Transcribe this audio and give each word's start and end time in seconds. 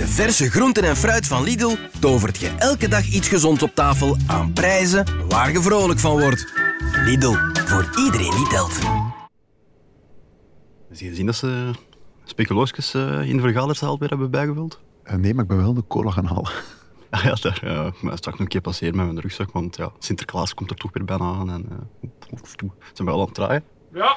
de 0.00 0.06
verse 0.06 0.50
groenten 0.50 0.84
en 0.84 0.96
fruit 0.96 1.26
van 1.26 1.42
Lidl 1.42 1.76
tovert 1.98 2.38
je 2.38 2.48
elke 2.58 2.88
dag 2.88 3.06
iets 3.06 3.28
gezonds 3.28 3.62
op 3.62 3.74
tafel 3.74 4.16
aan 4.26 4.52
prijzen 4.52 5.04
waar 5.28 5.52
je 5.52 5.62
vrolijk 5.62 5.98
van 5.98 6.20
wordt. 6.20 6.52
Lidl, 7.04 7.34
voor 7.66 7.90
iedereen 8.04 8.30
die 8.30 8.48
telt. 8.48 8.78
Heb 10.88 10.98
je 10.98 11.08
gezien 11.08 11.26
dat 11.26 11.34
ze 11.34 11.70
speculoosjes 12.24 12.94
eh, 12.94 13.28
in 13.28 13.36
de 13.36 13.42
vergaderzaal 13.42 13.98
weer 13.98 14.08
hebben 14.08 14.30
bijgevuld? 14.30 14.80
Eh, 15.02 15.14
nee, 15.14 15.34
maar 15.34 15.42
ik 15.42 15.48
ben 15.48 15.58
wel 15.58 15.74
de 15.74 15.84
cola 15.88 16.10
gaan 16.10 16.26
halen. 16.26 16.50
Ah 17.10 17.24
ja, 17.24 17.34
daar 17.40 17.60
uh, 17.64 17.86
ik 17.86 18.02
moet 18.02 18.16
straks 18.16 18.24
nog 18.24 18.38
een 18.38 18.48
keer 18.48 18.60
passeren 18.60 18.96
met 18.96 19.06
mijn 19.06 19.20
rugzak, 19.20 19.52
want 19.52 19.76
ja, 19.76 19.92
Sinterklaas 19.98 20.54
komt 20.54 20.70
er 20.70 20.76
toch 20.76 20.92
weer 20.92 21.04
bijna 21.04 21.24
aan. 21.24 21.50
En, 21.50 21.66
uh, 21.70 22.38
zijn 22.92 23.08
we 23.08 23.10
al 23.10 23.20
aan 23.20 23.24
het 23.24 23.34
draaien? 23.34 23.64
Ja. 23.92 24.16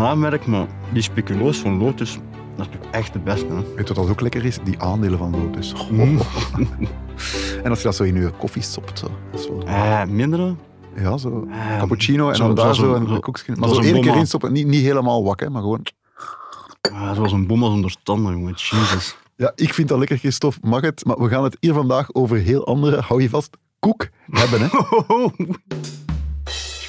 Een 0.00 0.06
aanmerk, 0.06 0.46
maar 0.46 0.66
die 0.92 1.02
speculoos 1.02 1.58
van 1.58 1.78
Lotus, 1.78 2.18
dat 2.56 2.66
is 2.70 2.88
echt 2.90 3.12
de 3.12 3.18
beste. 3.18 3.46
Hè? 3.46 3.54
Weet 3.54 3.88
je 3.88 3.94
wat 3.94 3.96
dat 3.96 4.08
ook 4.08 4.20
lekker 4.20 4.44
is? 4.44 4.58
Die 4.64 4.78
aandelen 4.80 5.18
van 5.18 5.30
Lotus. 5.30 5.74
Mm. 5.90 6.18
en 7.64 7.70
als 7.70 7.78
je 7.78 7.84
dat 7.84 7.94
zo 7.96 8.02
in 8.02 8.14
je 8.14 8.30
koffie 8.38 8.62
stopt. 8.62 8.98
Zo. 8.98 9.06
Dat 9.30 9.40
is 9.40 9.48
wel... 9.48 9.62
Eh, 9.64 10.04
mindere? 10.04 10.54
Ja, 10.96 11.16
zo 11.16 11.46
Eh, 11.50 11.78
cappuccino 11.78 12.28
en 12.28 12.36
zo- 12.36 12.46
dan 12.46 12.54
daar 12.54 12.74
zo- 12.74 12.82
zo 12.82 12.94
een 12.94 13.08
zo- 13.08 13.18
koekje. 13.20 13.52
Maar 13.56 13.68
zo 13.68 13.80
één 13.80 14.00
keer 14.00 14.16
instoppen. 14.16 14.52
Niet, 14.52 14.66
niet 14.66 14.82
helemaal 14.82 15.24
wak, 15.24 15.40
hè, 15.40 15.50
maar 15.50 15.62
gewoon... 15.62 15.86
Ah, 16.92 17.06
dat 17.08 17.16
was 17.16 17.32
een 17.32 17.46
bom 17.46 17.62
als 17.64 17.72
onder 17.72 17.94
tanden, 18.02 18.32
jongen. 18.32 18.52
Jesus. 18.56 19.16
Ja, 19.36 19.52
ik 19.54 19.74
vind 19.74 19.88
dat 19.88 19.98
lekker, 19.98 20.18
Christophe. 20.18 20.58
Mag 20.62 20.80
het? 20.80 21.04
Maar 21.04 21.18
we 21.18 21.28
gaan 21.28 21.44
het 21.44 21.56
hier 21.60 21.72
vandaag 21.74 22.14
over 22.14 22.36
heel 22.36 22.66
andere, 22.66 23.00
hou 23.00 23.22
je 23.22 23.28
vast, 23.28 23.56
koek 23.78 24.08
hebben, 24.30 24.60
hè? 24.60 24.68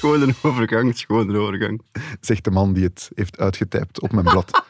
Schoon 0.02 0.22
een 0.22 0.34
overgang, 0.42 0.98
schoon 0.98 1.28
een 1.28 1.36
overgang. 1.36 1.82
Zegt 2.20 2.44
de 2.44 2.50
man 2.50 2.72
die 2.72 2.84
het 2.84 3.10
heeft 3.14 3.38
uitgetypt 3.38 4.00
op 4.00 4.12
mijn 4.12 4.24
blad. 4.24 4.62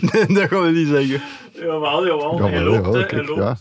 Nee, 0.00 0.26
dat 0.36 0.48
gaan 0.48 0.62
we 0.62 0.70
niet 0.70 0.88
zeggen. 0.88 1.22
Jawel, 1.52 2.06
jawel. 2.06 2.36
Ja, 2.36 2.42
maar, 2.42 2.98
ja, 2.98 3.04
kijk, 3.04 3.28
ja. 3.28 3.56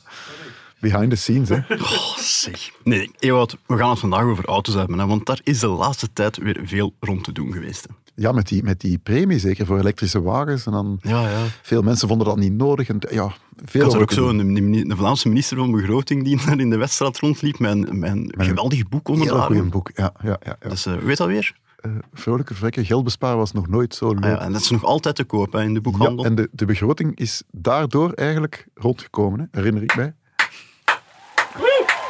Behind 0.80 1.10
the 1.10 1.16
scenes, 1.16 1.50
hè. 1.50 1.56
Oh, 1.70 2.18
zeg. 2.18 2.72
Nee, 2.84 3.12
Ewout, 3.20 3.58
we 3.68 3.78
gaan 3.78 3.90
het 3.90 4.00
vandaag 4.00 4.24
over 4.24 4.46
auto's 4.46 4.74
hebben, 4.76 5.00
hè, 5.00 5.06
want 5.06 5.26
daar 5.26 5.40
is 5.44 5.60
de 5.60 5.68
laatste 5.68 6.14
tijd 6.14 6.38
weer 6.38 6.62
veel 6.64 6.94
rond 7.00 7.24
te 7.24 7.32
doen 7.32 7.52
geweest. 7.54 7.88
hè. 7.88 7.94
Ja, 8.18 8.32
met 8.32 8.48
die, 8.48 8.64
met 8.64 8.80
die 8.82 8.98
premie 8.98 9.40
zeker 9.40 9.66
voor 9.66 9.80
elektrische 9.80 10.22
wagens. 10.22 10.66
En 10.66 10.72
dan, 10.72 11.00
Ja, 11.02 11.30
ja. 11.30 11.44
veel 11.62 11.82
mensen 11.82 12.08
vonden 12.08 12.28
dat 12.28 12.38
niet 12.38 12.54
nodig. 12.54 12.88
En, 12.90 12.98
ja, 13.12 13.28
veel 13.66 13.66
Ik 13.66 13.82
had 13.82 13.82
er 13.82 13.86
over 13.86 14.02
ook 14.02 14.12
zo 14.12 14.30
een, 14.30 14.56
een 14.90 14.98
Vlaamse 14.98 15.28
minister 15.28 15.58
van 15.58 15.72
Begroting 15.72 16.24
die 16.24 16.38
daar 16.46 16.60
in 16.60 16.70
de 16.70 16.78
Weststraat 16.78 17.20
rondliep 17.20 17.60
met 17.60 17.72
een, 17.72 18.00
met 18.00 18.12
een 18.12 18.34
geweldig 18.38 18.88
boek 18.90 19.08
onder 19.08 19.28
de 19.28 19.34
Heel 19.34 19.42
goed 19.62 19.70
boek, 19.70 19.92
ja. 19.96 20.14
ja, 20.24 20.38
ja, 20.44 20.56
ja. 20.62 20.70
Dus 20.70 20.86
eh, 20.86 20.98
weet 20.98 21.18
dat 21.18 21.28
weer? 21.28 21.56
Eh, 21.76 21.92
vrolijke 22.14 22.54
vrekken, 22.54 22.86
geld 22.86 23.04
besparen 23.04 23.38
was 23.38 23.52
nog 23.52 23.68
nooit 23.68 23.96
zo 23.96 24.14
leuk. 24.14 24.24
Ah, 24.24 24.30
ja, 24.30 24.40
en 24.40 24.52
dat 24.52 24.62
is 24.62 24.70
nog 24.70 24.84
altijd 24.84 25.16
te 25.16 25.24
koop 25.24 25.54
hè, 25.54 25.62
in 25.62 25.68
de 25.68 25.74
Ja, 25.74 25.82
boekhandel. 25.82 26.26
en 26.26 26.36
de, 26.36 26.50
de 26.52 26.66
begroting 26.66 27.18
is 27.18 27.44
daardoor 27.52 28.12
eigenlijk 28.12 28.68
rondgekomen, 28.74 29.40
hè, 29.40 29.46
herinner 29.52 29.84
ik 29.84 29.96
mij. 29.96 30.14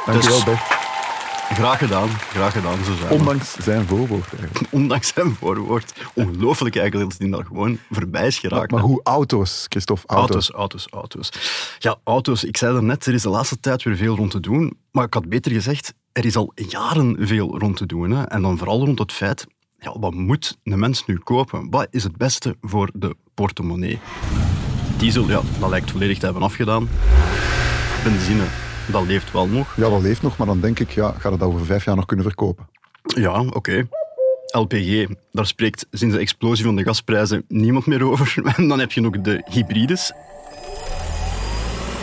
Dankjewel, 0.06 0.36
Dus- 0.36 0.44
Bert. 0.44 0.74
Graag 1.50 1.78
gedaan, 1.78 2.08
graag 2.08 2.52
gedaan, 2.52 2.84
zo 2.84 2.94
zijn 2.94 3.08
we. 3.08 3.14
Ondanks 3.14 3.56
zijn 3.58 3.86
voorwoord 3.86 4.28
eigenlijk. 4.38 4.72
Ondanks 4.80 5.12
zijn 5.14 5.34
voorwoord. 5.34 5.92
Ongelooflijk 6.14 6.76
eigenlijk 6.76 7.10
dat 7.10 7.18
hij 7.20 7.30
daar 7.30 7.44
gewoon 7.44 7.78
voorbij 7.90 8.26
is 8.26 8.38
geraakt. 8.38 8.70
Maar 8.70 8.80
hoe 8.80 9.00
auto's, 9.02 9.66
Christophe? 9.68 10.06
Auto's. 10.06 10.50
Auto's, 10.50 10.86
auto's, 10.90 11.30
auto's. 11.30 11.76
Ja, 11.78 11.96
auto's. 12.04 12.44
Ik 12.44 12.56
zei 12.56 12.80
net, 12.82 13.06
er 13.06 13.14
is 13.14 13.22
de 13.22 13.28
laatste 13.28 13.60
tijd 13.60 13.82
weer 13.82 13.96
veel 13.96 14.16
rond 14.16 14.30
te 14.30 14.40
doen. 14.40 14.78
Maar 14.90 15.04
ik 15.04 15.14
had 15.14 15.28
beter 15.28 15.52
gezegd, 15.52 15.94
er 16.12 16.24
is 16.24 16.36
al 16.36 16.52
jaren 16.54 17.16
veel 17.20 17.58
rond 17.58 17.76
te 17.76 17.86
doen. 17.86 18.10
Hè. 18.10 18.22
En 18.22 18.42
dan 18.42 18.58
vooral 18.58 18.84
rond 18.84 18.98
het 18.98 19.12
feit, 19.12 19.46
ja, 19.78 19.98
wat 19.98 20.14
moet 20.14 20.58
een 20.64 20.78
mens 20.78 21.06
nu 21.06 21.18
kopen? 21.18 21.70
Wat 21.70 21.86
is 21.90 22.02
het 22.02 22.16
beste 22.16 22.56
voor 22.60 22.90
de 22.94 23.16
portemonnee? 23.34 23.98
Diesel, 24.96 25.28
ja, 25.28 25.40
dat 25.58 25.68
lijkt 25.70 25.90
volledig 25.90 26.18
te 26.18 26.24
hebben 26.24 26.42
afgedaan. 26.42 26.88
Benzine, 28.04 28.44
dat 28.92 29.06
leeft 29.06 29.32
wel 29.32 29.46
nog. 29.46 29.76
Ja, 29.76 29.88
dat 29.88 30.02
leeft 30.02 30.22
nog, 30.22 30.36
maar 30.36 30.46
dan 30.46 30.60
denk 30.60 30.78
ik, 30.78 30.90
ja, 30.90 31.14
gaat 31.18 31.30
het 31.30 31.40
dat 31.40 31.48
over 31.48 31.66
vijf 31.66 31.84
jaar 31.84 31.96
nog 31.96 32.06
kunnen 32.06 32.24
verkopen? 32.24 32.68
Ja, 33.02 33.40
oké. 33.40 33.88
LPG, 34.46 35.06
daar 35.32 35.46
spreekt 35.46 35.86
sinds 35.90 36.14
de 36.14 36.20
explosie 36.20 36.64
van 36.64 36.76
de 36.76 36.82
gasprijzen 36.82 37.44
niemand 37.48 37.86
meer 37.86 38.02
over. 38.02 38.34
En 38.56 38.68
dan 38.68 38.78
heb 38.78 38.92
je 38.92 39.00
nog 39.00 39.20
de 39.20 39.42
hybrides. 39.50 40.12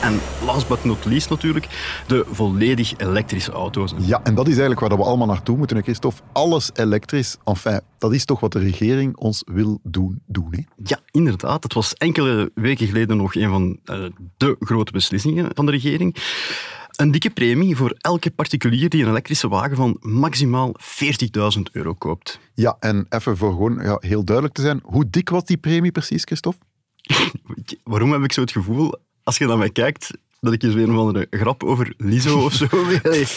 En 0.03 0.19
last 0.45 0.67
but 0.67 0.83
not 0.83 1.05
least 1.05 1.29
natuurlijk, 1.29 1.67
de 2.07 2.25
volledig 2.31 2.97
elektrische 2.97 3.51
auto's. 3.51 3.93
Ja, 3.97 4.23
en 4.23 4.35
dat 4.35 4.47
is 4.47 4.57
eigenlijk 4.57 4.79
waar 4.87 4.97
we 4.97 5.03
allemaal 5.03 5.27
naartoe 5.27 5.57
moeten, 5.57 5.83
Christophe. 5.83 6.21
Alles 6.31 6.69
elektrisch. 6.73 7.37
Enfin, 7.43 7.81
dat 7.97 8.13
is 8.13 8.25
toch 8.25 8.39
wat 8.39 8.51
de 8.51 8.59
regering 8.59 9.17
ons 9.17 9.43
wil 9.45 9.79
doen. 9.83 10.21
doen 10.25 10.47
hè? 10.51 10.61
Ja, 10.83 10.99
inderdaad. 11.11 11.61
Dat 11.61 11.73
was 11.73 11.93
enkele 11.93 12.51
weken 12.55 12.87
geleden 12.87 13.17
nog 13.17 13.35
een 13.35 13.49
van 13.49 13.79
eh, 13.85 14.05
de 14.37 14.55
grote 14.59 14.91
beslissingen 14.91 15.49
van 15.53 15.65
de 15.65 15.71
regering. 15.71 16.15
Een 16.91 17.11
dikke 17.11 17.29
premie 17.29 17.75
voor 17.75 17.95
elke 17.97 18.31
particulier 18.31 18.89
die 18.89 19.03
een 19.03 19.09
elektrische 19.09 19.47
wagen 19.47 19.75
van 19.75 19.97
maximaal 19.99 20.75
40.000 21.57 21.61
euro 21.71 21.93
koopt. 21.93 22.39
Ja, 22.53 22.77
en 22.79 23.05
even 23.09 23.37
voor 23.37 23.51
gewoon 23.51 23.79
ja, 23.83 23.97
heel 23.99 24.23
duidelijk 24.23 24.55
te 24.55 24.61
zijn, 24.61 24.79
hoe 24.83 25.09
dik 25.09 25.29
was 25.29 25.45
die 25.45 25.57
premie 25.57 25.91
precies, 25.91 26.23
Christophe? 26.23 26.65
Waarom 27.83 28.11
heb 28.11 28.23
ik 28.23 28.33
zo 28.33 28.41
het 28.41 28.51
gevoel, 28.51 28.93
als 29.23 29.37
je 29.37 29.45
naar 29.45 29.57
mij 29.57 29.69
kijkt, 29.69 30.11
dat 30.39 30.53
ik 30.53 30.61
je 30.61 30.71
zo 30.71 30.77
een 30.77 30.91
of 30.91 30.97
andere 30.97 31.27
grap 31.29 31.63
over 31.63 31.93
Lizo 31.97 32.43
of 32.43 32.53
zo... 32.53 32.65
Ik, 33.11 33.27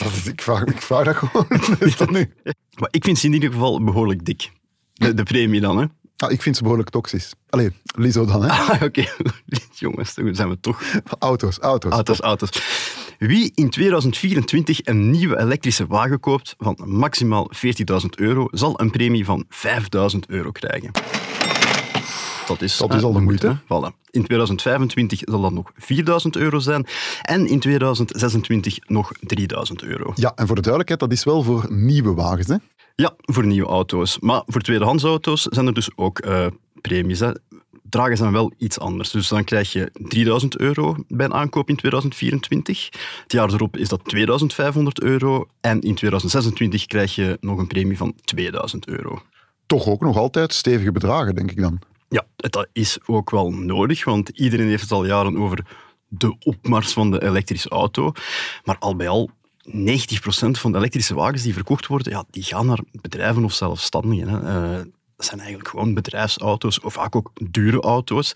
vraag, 0.41 0.65
ik 0.65 0.83
vraag 0.83 1.05
dat 1.05 1.17
gewoon. 1.17 1.47
is 1.89 1.97
dat 1.97 2.11
nu? 2.11 2.33
Maar 2.79 2.89
ik 2.91 3.05
vind 3.05 3.19
ze 3.19 3.27
in 3.27 3.33
ieder 3.33 3.53
geval 3.53 3.85
behoorlijk 3.85 4.25
dik. 4.25 4.51
De, 4.93 5.15
de 5.15 5.23
premie 5.23 5.61
dan, 5.61 5.79
hè? 5.79 5.85
Ah, 6.17 6.31
ik 6.31 6.43
vind 6.43 6.57
ze 6.57 6.63
behoorlijk 6.63 6.91
toxisch. 6.91 7.33
Allee, 7.49 7.71
Liso 7.97 8.25
dan, 8.25 8.43
hè? 8.43 8.49
Ah, 8.73 8.83
Oké, 8.83 9.05
jongens, 9.75 10.15
dan 10.15 10.35
zijn 10.35 10.49
we 10.49 10.61
toch... 10.61 10.83
Auto's, 11.19 11.59
auto's. 11.59 11.93
Auto's, 11.93 12.21
auto's. 12.21 12.51
Wie 13.19 13.53
in 13.55 13.71
2024 13.71 14.81
een 14.87 15.11
nieuwe 15.11 15.39
elektrische 15.39 15.87
wagen 15.87 16.21
koopt 16.21 16.55
van 16.59 16.79
maximaal 16.85 17.51
40.000 17.55 17.67
euro, 18.17 18.49
zal 18.51 18.81
een 18.81 18.91
premie 18.91 19.25
van 19.25 19.45
5.000 19.45 20.19
euro 20.27 20.51
krijgen. 20.51 20.91
Dat 22.47 22.63
is, 22.63 22.77
Dat 22.77 22.95
is 22.95 23.01
eh, 23.01 23.05
al 23.05 23.13
de 23.13 23.21
moeite. 23.21 23.57
Voilà. 23.65 24.05
In 24.11 24.25
2025 24.25 25.21
zal 25.25 25.41
dat 25.41 25.53
nog 25.53 25.73
4.000 25.73 26.05
euro 26.31 26.59
zijn 26.59 26.87
en 27.23 27.47
in 27.47 27.61
2026 27.61 28.79
nog 28.87 29.13
3.000 29.39 29.47
euro. 29.77 30.13
Ja, 30.15 30.33
en 30.35 30.47
voor 30.47 30.57
de 30.57 30.63
duidelijkheid, 30.63 31.01
dat 31.01 31.13
is 31.13 31.25
wel 31.25 31.43
voor 31.43 31.67
nieuwe 31.69 32.15
wagens, 32.15 32.47
hè? 32.47 32.57
Ja, 32.95 33.15
voor 33.19 33.47
nieuwe 33.47 33.69
auto's. 33.69 34.19
Maar 34.19 34.43
voor 34.47 34.61
tweedehands 34.61 35.05
auto's 35.05 35.43
zijn 35.43 35.67
er 35.67 35.75
dus 35.75 35.91
ook 35.97 36.19
eh, 36.19 36.47
premies. 36.81 37.21
Hè. 37.21 37.31
Dragen 37.83 38.17
zijn 38.17 38.33
wel 38.33 38.53
iets 38.59 38.79
anders. 38.79 39.11
Dus 39.11 39.29
dan 39.29 39.45
krijg 39.45 39.73
je 39.73 39.91
3000 39.93 40.59
euro 40.59 40.97
bij 41.09 41.27
een 41.27 41.35
aankoop 41.35 41.69
in 41.69 41.77
2024. 41.77 42.89
Het 43.23 43.33
jaar 43.33 43.53
erop 43.53 43.77
is 43.77 43.89
dat 43.89 44.05
2500 44.05 45.01
euro. 45.01 45.49
En 45.61 45.81
in 45.81 45.95
2026 45.95 46.87
krijg 46.87 47.15
je 47.15 47.37
nog 47.41 47.59
een 47.59 47.67
premie 47.67 47.97
van 47.97 48.15
2000 48.25 48.89
euro. 48.89 49.23
Toch 49.67 49.87
ook 49.87 50.01
nog 50.01 50.17
altijd 50.17 50.55
stevige 50.55 50.93
bedragen, 50.93 51.35
denk 51.35 51.51
ik 51.51 51.61
dan. 51.61 51.79
Ja, 52.09 52.27
dat 52.37 52.69
is 52.73 52.99
ook 53.07 53.31
wel 53.31 53.51
nodig, 53.51 54.05
want 54.05 54.29
iedereen 54.29 54.69
heeft 54.69 54.83
het 54.83 54.93
al 54.93 55.07
jaren 55.07 55.37
over 55.37 55.67
de 56.09 56.37
opmars 56.39 56.93
van 56.93 57.11
de 57.11 57.23
elektrische 57.23 57.69
auto. 57.69 58.13
Maar 58.65 58.79
al 58.79 58.97
bij 58.97 59.09
al, 59.09 59.31
90% 59.67 59.71
van 60.51 60.73
de 60.73 60.79
elektrische 60.79 61.15
wagens 61.15 61.43
die 61.43 61.55
verkocht 61.55 61.87
worden, 61.87 62.13
ja, 62.13 62.25
die 62.31 62.43
gaan 62.43 62.67
naar 62.67 62.81
bedrijven 62.93 63.45
of 63.45 63.53
zelfstandigen. 63.53 64.29
Hè. 64.29 64.39
Eh, 64.39 64.85
dat 65.17 65.27
zijn 65.27 65.41
eigenlijk 65.41 65.69
gewoon 65.69 65.95
bedrijfsauto's, 65.95 66.81
of 66.81 66.93
vaak 66.93 67.17
ook 67.17 67.31
dure 67.51 67.81
auto's. 67.81 68.33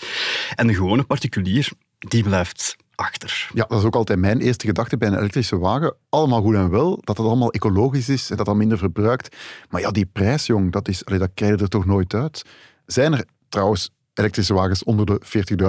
En 0.54 0.66
de 0.66 0.74
gewone 0.74 1.02
particulier, 1.02 1.70
die 1.98 2.22
blijft 2.22 2.76
achter. 2.94 3.50
Ja, 3.54 3.64
dat 3.68 3.78
is 3.78 3.84
ook 3.84 3.94
altijd 3.94 4.18
mijn 4.18 4.40
eerste 4.40 4.66
gedachte 4.66 4.96
bij 4.96 5.08
een 5.08 5.18
elektrische 5.18 5.58
wagen. 5.58 5.94
Allemaal 6.08 6.42
goed 6.42 6.54
en 6.54 6.70
wel, 6.70 6.98
dat 7.04 7.16
het 7.16 7.26
allemaal 7.26 7.52
ecologisch 7.52 8.08
is 8.08 8.30
en 8.30 8.36
dat 8.36 8.46
dat 8.46 8.56
minder 8.56 8.78
verbruikt. 8.78 9.36
Maar 9.68 9.80
ja, 9.80 9.90
die 9.90 10.06
prijs, 10.06 10.46
jong, 10.46 10.72
dat, 10.72 10.88
is, 10.88 11.04
allee, 11.04 11.18
dat 11.18 11.30
krijg 11.34 11.56
je 11.56 11.62
er 11.62 11.68
toch 11.68 11.86
nooit 11.86 12.14
uit. 12.14 12.44
Zijn 12.86 13.12
er 13.12 13.24
trouwens 13.50 13.90
elektrische 14.14 14.54
wagens 14.54 14.84
onder 14.84 15.06
de 15.06 15.20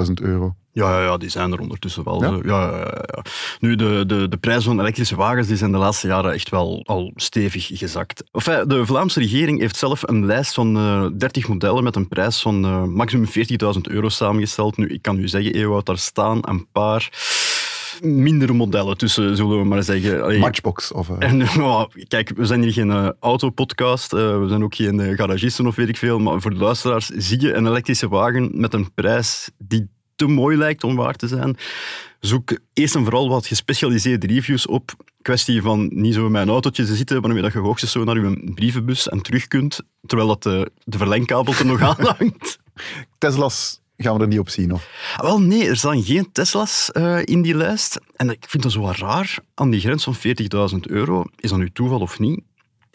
40.000 0.07 0.13
euro? 0.21 0.55
Ja, 0.73 0.99
ja, 0.99 1.03
ja, 1.03 1.17
die 1.17 1.29
zijn 1.29 1.51
er 1.51 1.59
ondertussen 1.59 2.03
wel. 2.03 2.23
Ja? 2.23 2.39
Ja, 2.43 2.77
ja, 2.77 3.05
ja. 3.05 3.23
Nu, 3.59 3.75
de, 3.75 4.03
de, 4.07 4.27
de 4.27 4.37
prijzen 4.37 4.63
van 4.63 4.79
elektrische 4.79 5.15
wagens 5.15 5.47
die 5.47 5.57
zijn 5.57 5.71
de 5.71 5.77
laatste 5.77 6.07
jaren 6.07 6.33
echt 6.33 6.49
wel 6.49 6.83
al 6.85 7.11
stevig 7.15 7.69
gezakt. 7.73 8.23
Enfin, 8.31 8.67
de 8.67 8.85
Vlaamse 8.85 9.19
regering 9.19 9.59
heeft 9.59 9.75
zelf 9.75 10.07
een 10.07 10.25
lijst 10.25 10.53
van 10.53 10.77
eh 10.77 11.05
30 11.17 11.47
modellen 11.47 11.83
met 11.83 11.95
een 11.95 12.07
prijs 12.07 12.41
van 12.41 12.65
eh, 12.65 12.83
maximum 12.83 13.27
40.000 13.27 13.33
euro 13.81 14.09
samengesteld. 14.09 14.77
Nu, 14.77 14.87
ik 14.87 15.01
kan 15.01 15.19
u 15.19 15.27
zeggen, 15.27 15.53
Ewout, 15.53 15.85
daar 15.85 15.97
staan 15.97 16.37
een 16.41 16.67
paar 16.71 17.09
mindere 18.01 18.53
modellen 18.53 18.97
tussen, 18.97 19.35
zullen 19.35 19.59
we 19.59 19.65
maar 19.65 19.83
zeggen. 19.83 20.23
Allee, 20.23 20.39
Matchbox 20.39 20.91
of... 20.91 21.09
eh, 21.09 21.29
en, 21.29 21.47
kijk, 22.07 22.31
we 22.35 22.45
zijn 22.45 22.61
hier 22.61 22.73
geen 22.73 22.91
eh, 22.91 23.09
autopodcast, 23.19 24.13
eh, 24.13 24.39
we 24.39 24.47
zijn 24.47 24.63
ook 24.63 24.75
geen 24.75 25.15
garagisten 25.15 25.67
of 25.67 25.75
weet 25.75 25.89
ik 25.89 25.97
veel, 25.97 26.19
maar 26.19 26.41
voor 26.41 26.51
de 26.51 26.57
luisteraars, 26.57 27.07
zie 27.07 27.41
je 27.41 27.53
een 27.53 27.67
elektrische 27.67 28.09
wagen 28.09 28.49
met 28.53 28.73
een 28.73 28.93
prijs 28.93 29.49
die 29.57 29.89
te 30.15 30.27
mooi 30.27 30.57
lijkt 30.57 30.83
om 30.83 30.95
waar 30.95 31.15
te 31.15 31.27
zijn, 31.27 31.57
zoek 32.19 32.57
eerst 32.73 32.95
en 32.95 33.03
vooral 33.03 33.29
wat 33.29 33.47
gespecialiseerde 33.47 34.27
reviews 34.27 34.67
op. 34.67 34.91
Kwestie 35.21 35.61
van 35.61 35.89
niet 35.93 36.13
zo 36.13 36.25
in 36.25 36.31
mijn 36.31 36.49
autootje 36.49 36.85
te 36.85 36.95
zitten, 36.95 37.21
waarmee 37.21 37.41
dat 37.41 37.53
je 37.53 37.59
hoogstens 37.59 37.91
zo 37.91 38.03
naar 38.03 38.19
je 38.19 38.51
brievenbus 38.55 39.09
en 39.09 39.21
terug 39.21 39.47
kunt, 39.47 39.79
terwijl 40.05 40.29
dat 40.29 40.43
de, 40.43 40.71
de 40.83 40.97
verlengkabel 40.97 41.53
er 41.53 41.65
nog 41.65 41.81
aan 41.89 42.05
hangt. 42.17 42.59
Tesla's 43.17 43.81
gaan 44.01 44.15
we 44.15 44.21
er 44.21 44.27
niet 44.27 44.39
op 44.39 44.49
zien, 44.49 44.73
of? 44.73 44.89
Ah, 45.15 45.23
Wel, 45.23 45.41
nee, 45.41 45.67
er 45.67 45.77
staan 45.77 46.03
geen 46.03 46.31
Tesla's 46.31 46.91
eh, 46.91 47.19
in 47.23 47.41
die 47.41 47.55
lijst. 47.55 47.99
En 48.15 48.29
ik 48.29 48.45
vind 48.47 48.63
dat 48.63 48.71
zo 48.71 48.81
wat 48.81 48.97
raar, 48.97 49.37
aan 49.53 49.69
die 49.69 49.79
grens 49.79 50.03
van 50.03 50.15
40.000 50.15 50.79
euro. 50.81 51.23
Is 51.35 51.49
dat 51.49 51.59
nu 51.59 51.71
toeval 51.71 51.99
of 51.99 52.19
niet? 52.19 52.41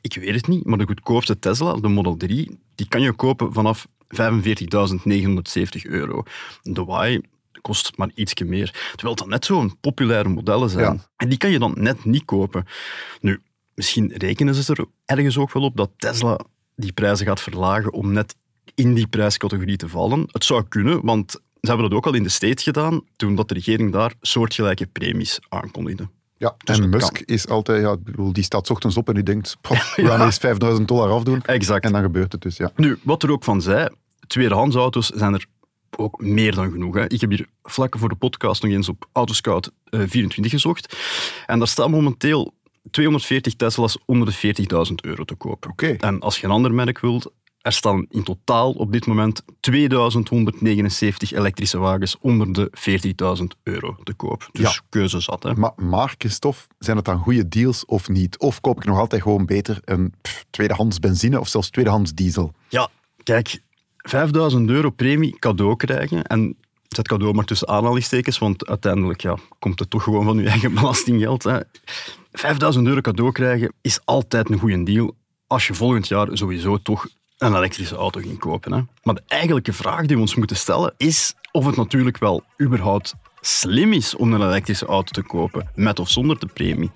Ik 0.01 0.15
weet 0.15 0.35
het 0.35 0.47
niet, 0.47 0.65
maar 0.65 0.79
de 0.79 0.87
goedkoopste 0.87 1.39
Tesla, 1.39 1.75
de 1.75 1.89
Model 1.89 2.17
3, 2.17 2.59
die 2.75 2.89
kan 2.89 3.01
je 3.01 3.13
kopen 3.13 3.53
vanaf 3.53 3.87
45.970 4.09 4.21
euro. 5.83 6.23
De 6.63 7.11
Y 7.11 7.21
kost 7.61 7.93
maar 7.97 8.11
ietsje 8.15 8.45
meer. 8.45 8.91
Terwijl 8.95 9.15
dat 9.15 9.29
net 9.29 9.45
zo'n 9.45 9.77
populaire 9.81 10.29
modellen 10.29 10.71
zijn. 10.71 10.85
Ja. 10.85 11.07
En 11.17 11.29
die 11.29 11.39
kan 11.39 11.51
je 11.51 11.59
dan 11.59 11.75
net 11.77 12.05
niet 12.05 12.25
kopen. 12.25 12.65
Nu, 13.21 13.41
misschien 13.75 14.13
rekenen 14.17 14.55
ze 14.55 14.73
er 14.73 14.85
ergens 15.05 15.39
ook 15.39 15.53
wel 15.53 15.63
op 15.63 15.77
dat 15.77 15.91
Tesla 15.97 16.41
die 16.77 16.93
prijzen 16.93 17.27
gaat 17.27 17.41
verlagen 17.41 17.93
om 17.93 18.13
net 18.13 18.35
in 18.77 18.95
die 18.95 19.07
prijscategorie 19.07 19.77
te 19.77 19.89
vallen. 19.89 20.25
Het 20.31 20.45
zou 20.45 20.65
kunnen, 20.69 21.05
want 21.05 21.31
ze 21.33 21.39
hebben 21.73 21.89
dat 21.89 21.99
ook 21.99 22.07
al 22.07 22.15
in 22.15 22.23
de 22.23 22.29
States 22.29 22.63
gedaan, 22.63 23.01
toen 23.17 23.35
dat 23.35 23.49
de 23.49 23.55
regering 23.55 23.93
daar 23.93 24.15
soortgelijke 24.21 24.87
premies 24.87 25.39
aankondigde. 25.49 26.09
Ja, 26.39 26.55
Dus 26.65 26.79
en 26.79 26.89
Musk 26.89 27.13
kan. 27.15 27.23
is 27.25 27.49
altijd... 27.49 27.83
Ja, 27.83 27.97
die 28.33 28.45
staat 28.45 28.71
ochtends 28.71 28.97
op 28.97 29.09
en 29.09 29.15
die 29.15 29.23
denkt... 29.23 29.57
"Poh, 29.61 29.95
We 29.97 30.07
gaan 30.07 30.21
eens 30.25 30.39
5000 30.39 30.89
dollar 30.89 31.11
afdoen. 31.11 31.43
Exact. 31.43 31.85
En 31.85 31.93
dan 31.93 32.03
gebeurt 32.03 32.33
het 32.33 32.41
dus, 32.41 32.57
ja. 32.57 32.71
Nu, 32.77 32.99
wat 33.03 33.23
er 33.23 33.31
ook 33.31 33.45
van 33.45 33.63
zei, 33.63 33.89
tweedehandsauto's 34.27 35.09
zijn 35.09 35.35
er 35.35 35.47
ook 35.97 36.21
meer 36.21 36.55
dan 36.55 36.71
genoeg. 36.71 36.95
Hè. 36.95 37.09
Ik 37.09 37.21
heb 37.21 37.31
hier 37.31 37.47
vlak 37.63 37.99
voor 37.99 38.09
de 38.09 38.15
podcast 38.15 38.63
nog 38.63 38.73
eens 38.73 38.89
op 38.89 39.09
Autoscout 39.13 39.71
eh, 39.85 40.01
24 40.07 40.53
gezocht. 40.53 40.97
En 41.47 41.59
daar 41.59 41.69
staan 41.69 41.91
momenteel 41.91 42.55
240 42.91 43.55
Tesla's 43.55 43.99
onder 44.05 44.29
de 44.41 44.55
40.000 44.89 44.95
euro 45.01 45.25
te 45.25 45.35
koop. 45.35 45.67
Oké. 45.67 45.87
En 45.87 46.21
als 46.21 46.39
je 46.39 46.47
een 46.47 46.53
ander 46.53 46.73
merk 46.75 46.99
wilt, 46.99 47.31
er 47.67 47.73
staan 47.73 48.07
in 48.11 48.23
totaal 48.23 48.73
op 48.73 48.93
dit 48.93 49.07
moment 49.07 49.43
2179 49.61 51.33
elektrische 51.33 51.79
wagens 51.79 52.17
onder 52.21 52.53
de 52.53 52.71
40.000 53.39 53.45
euro 53.63 53.97
te 54.05 54.15
koop. 54.15 54.49
Dus 54.53 54.75
Ja. 54.75 54.81
keuze 54.89 55.21
zat. 55.21 55.43
Hè. 55.43 55.55
Maar, 55.55 55.73
maar, 55.77 56.15
Christophe, 56.19 56.61
zijn 56.79 56.97
het 56.97 57.05
dan 57.07 57.19
goede 57.19 57.49
deals 57.49 57.85
of 57.85 58.09
niet? 58.09 58.39
Of 58.39 58.61
koop 58.61 58.77
ik 58.77 58.85
nog 58.85 58.99
altijd 58.99 59.23
gewoon 59.23 59.47
beter 59.47 59.79
een 59.85 60.15
pff, 60.23 60.45
tweedehands 60.51 60.99
benzine 60.99 61.41
of 61.41 61.49
zelfs 61.49 61.71
tweedehands 61.71 62.13
diesel? 62.13 62.53
Ja, 62.69 62.89
kijk, 63.23 63.61
5000 63.97 64.71
euro 64.71 64.91
premie 64.91 65.39
cadeau 65.39 65.77
krijgen. 65.77 66.25
En 66.25 66.57
zet 66.89 67.09
cadeau 67.09 67.35
maar 67.35 67.45
tussen 67.45 67.69
aanhalingstekens, 67.69 68.39
want 68.39 68.67
uiteindelijk 68.67 69.21
ja, 69.21 69.37
komt 69.59 69.79
het 69.79 69.91
toch 69.91 70.03
gewoon 70.03 70.25
van 70.25 70.39
je 70.39 70.49
eigen 70.55 70.75
belastinggeld. 70.75 71.43
Hè. 71.43 71.59
5000 72.33 72.87
euro 72.87 73.01
cadeau 73.01 73.33
krijgen 73.33 73.73
is 73.81 74.01
altijd 74.05 74.51
een 74.51 74.59
goede 74.59 74.83
deal 74.83 75.15
als 75.47 75.67
je 75.67 75.75
volgend 75.75 76.09
jaar 76.09 76.29
sowieso 76.33 76.77
toch 76.83 77.07
een 77.39 77.55
elektrische 77.55 77.97
auto 77.97 78.21
ging 78.21 78.39
kopen. 78.39 78.73
Hè. 78.73 78.81
Maar 79.03 79.15
de 79.15 79.23
eigenlijke 79.27 79.73
vraag 79.73 80.07
die 80.07 80.17
we 80.17 80.23
ons 80.23 80.35
moeten 80.35 80.57
stellen 80.57 80.95
is 80.97 81.35
of 81.53 81.67
het 81.67 81.77
natuurlijk 81.77 82.19
wel 82.19 82.45
überhaupt 82.61 83.15
slim 83.41 83.93
is 83.93 84.17
om 84.17 84.33
een 84.33 84.43
elektrische 84.43 84.87
auto 84.87 85.11
te 85.11 85.23
kopen, 85.23 85.71
met 85.75 85.99
of 85.99 86.11
zonder 86.11 86.39
de 86.39 86.47
premie. 86.47 86.91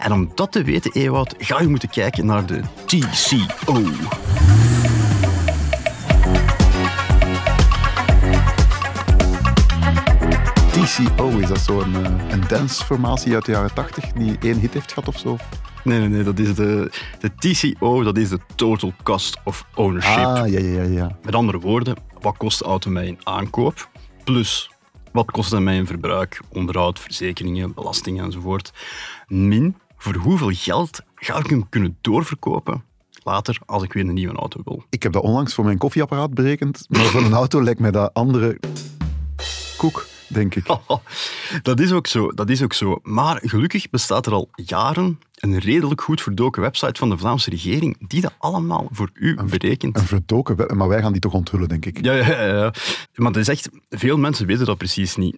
En 0.00 0.12
om 0.12 0.32
dat 0.34 0.52
te 0.52 0.64
weten, 0.64 0.92
Ewout, 0.92 1.34
ga 1.38 1.60
je 1.60 1.68
moeten 1.68 1.88
kijken 1.88 2.26
naar 2.26 2.46
de 2.46 2.60
TCO. 2.84 3.82
TCO, 10.72 11.38
is 11.38 11.48
dat 11.48 11.58
zo'n 11.58 11.94
eh, 12.04 12.30
een 12.30 12.44
danceformatie 12.48 13.34
uit 13.34 13.44
de 13.44 13.52
jaren 13.52 13.74
80 13.74 14.12
die 14.12 14.36
één 14.40 14.58
hit 14.58 14.72
heeft 14.72 14.92
gehad 14.92 15.08
of 15.08 15.18
zo? 15.18 15.36
Nee, 15.84 15.98
nee, 15.98 16.08
nee, 16.08 16.22
dat 16.22 16.38
is 16.38 16.54
de, 16.54 16.90
de 17.20 17.30
TCO, 17.34 18.02
dat 18.02 18.16
is 18.16 18.28
de 18.28 18.38
Total 18.54 18.92
Cost 19.02 19.38
of 19.44 19.66
Ownership. 19.74 20.24
Ah, 20.24 20.48
ja, 20.48 20.58
ja, 20.58 20.82
ja. 20.82 20.82
ja. 20.82 21.18
Met 21.22 21.34
andere 21.34 21.58
woorden, 21.58 21.96
wat 22.20 22.36
kost 22.36 22.58
de 22.58 22.64
auto 22.64 22.90
mij 22.90 23.06
in 23.06 23.18
aankoop? 23.22 23.88
Plus, 24.24 24.70
wat 25.12 25.30
kost 25.30 25.50
het 25.50 25.60
mij 25.60 25.76
in 25.76 25.86
verbruik, 25.86 26.40
onderhoud, 26.48 26.98
verzekeringen, 26.98 27.74
belastingen 27.74 28.24
enzovoort? 28.24 28.72
Min, 29.26 29.76
voor 29.96 30.14
hoeveel 30.14 30.50
geld 30.52 31.00
ga 31.14 31.38
ik 31.38 31.46
hem 31.46 31.68
kunnen 31.68 31.98
doorverkopen 32.00 32.84
later 33.24 33.58
als 33.66 33.82
ik 33.82 33.92
weer 33.92 34.08
een 34.08 34.14
nieuwe 34.14 34.34
auto 34.34 34.60
wil? 34.64 34.84
Ik 34.90 35.02
heb 35.02 35.12
dat 35.12 35.22
onlangs 35.22 35.54
voor 35.54 35.64
mijn 35.64 35.78
koffieapparaat 35.78 36.34
berekend, 36.34 36.86
maar 36.88 37.04
voor 37.04 37.22
een 37.22 37.32
auto 37.32 37.62
lijkt 37.62 37.80
mij 37.80 37.90
dat 37.90 38.14
andere 38.14 38.58
koek, 39.76 40.06
denk 40.28 40.54
ik. 40.54 40.66
dat 41.62 41.80
is 41.80 41.92
ook 41.92 42.06
zo, 42.06 42.32
dat 42.32 42.50
is 42.50 42.62
ook 42.62 42.72
zo. 42.72 42.98
Maar 43.02 43.40
gelukkig 43.44 43.90
bestaat 43.90 44.26
er 44.26 44.32
al 44.32 44.48
jaren 44.54 45.18
een 45.42 45.58
redelijk 45.58 46.00
goed 46.00 46.22
verdoken 46.22 46.62
website 46.62 46.98
van 46.98 47.08
de 47.08 47.18
Vlaamse 47.18 47.50
regering 47.50 48.08
die 48.08 48.20
dat 48.20 48.34
allemaal 48.38 48.88
voor 48.90 49.10
u 49.14 49.38
berekent. 49.42 49.96
Een 49.96 50.06
verdoken, 50.06 50.56
web- 50.56 50.72
maar 50.72 50.88
wij 50.88 51.00
gaan 51.00 51.12
die 51.12 51.20
toch 51.20 51.32
onthullen, 51.32 51.68
denk 51.68 51.86
ik. 51.86 52.04
Ja, 52.04 52.12
ja, 52.12 52.26
ja, 52.26 52.46
ja. 52.46 52.72
Maar 53.14 53.26
het 53.32 53.36
is 53.36 53.48
echt, 53.48 53.68
veel 53.88 54.16
mensen 54.18 54.46
weten 54.46 54.66
dat 54.66 54.78
precies 54.78 55.16
niet. 55.16 55.36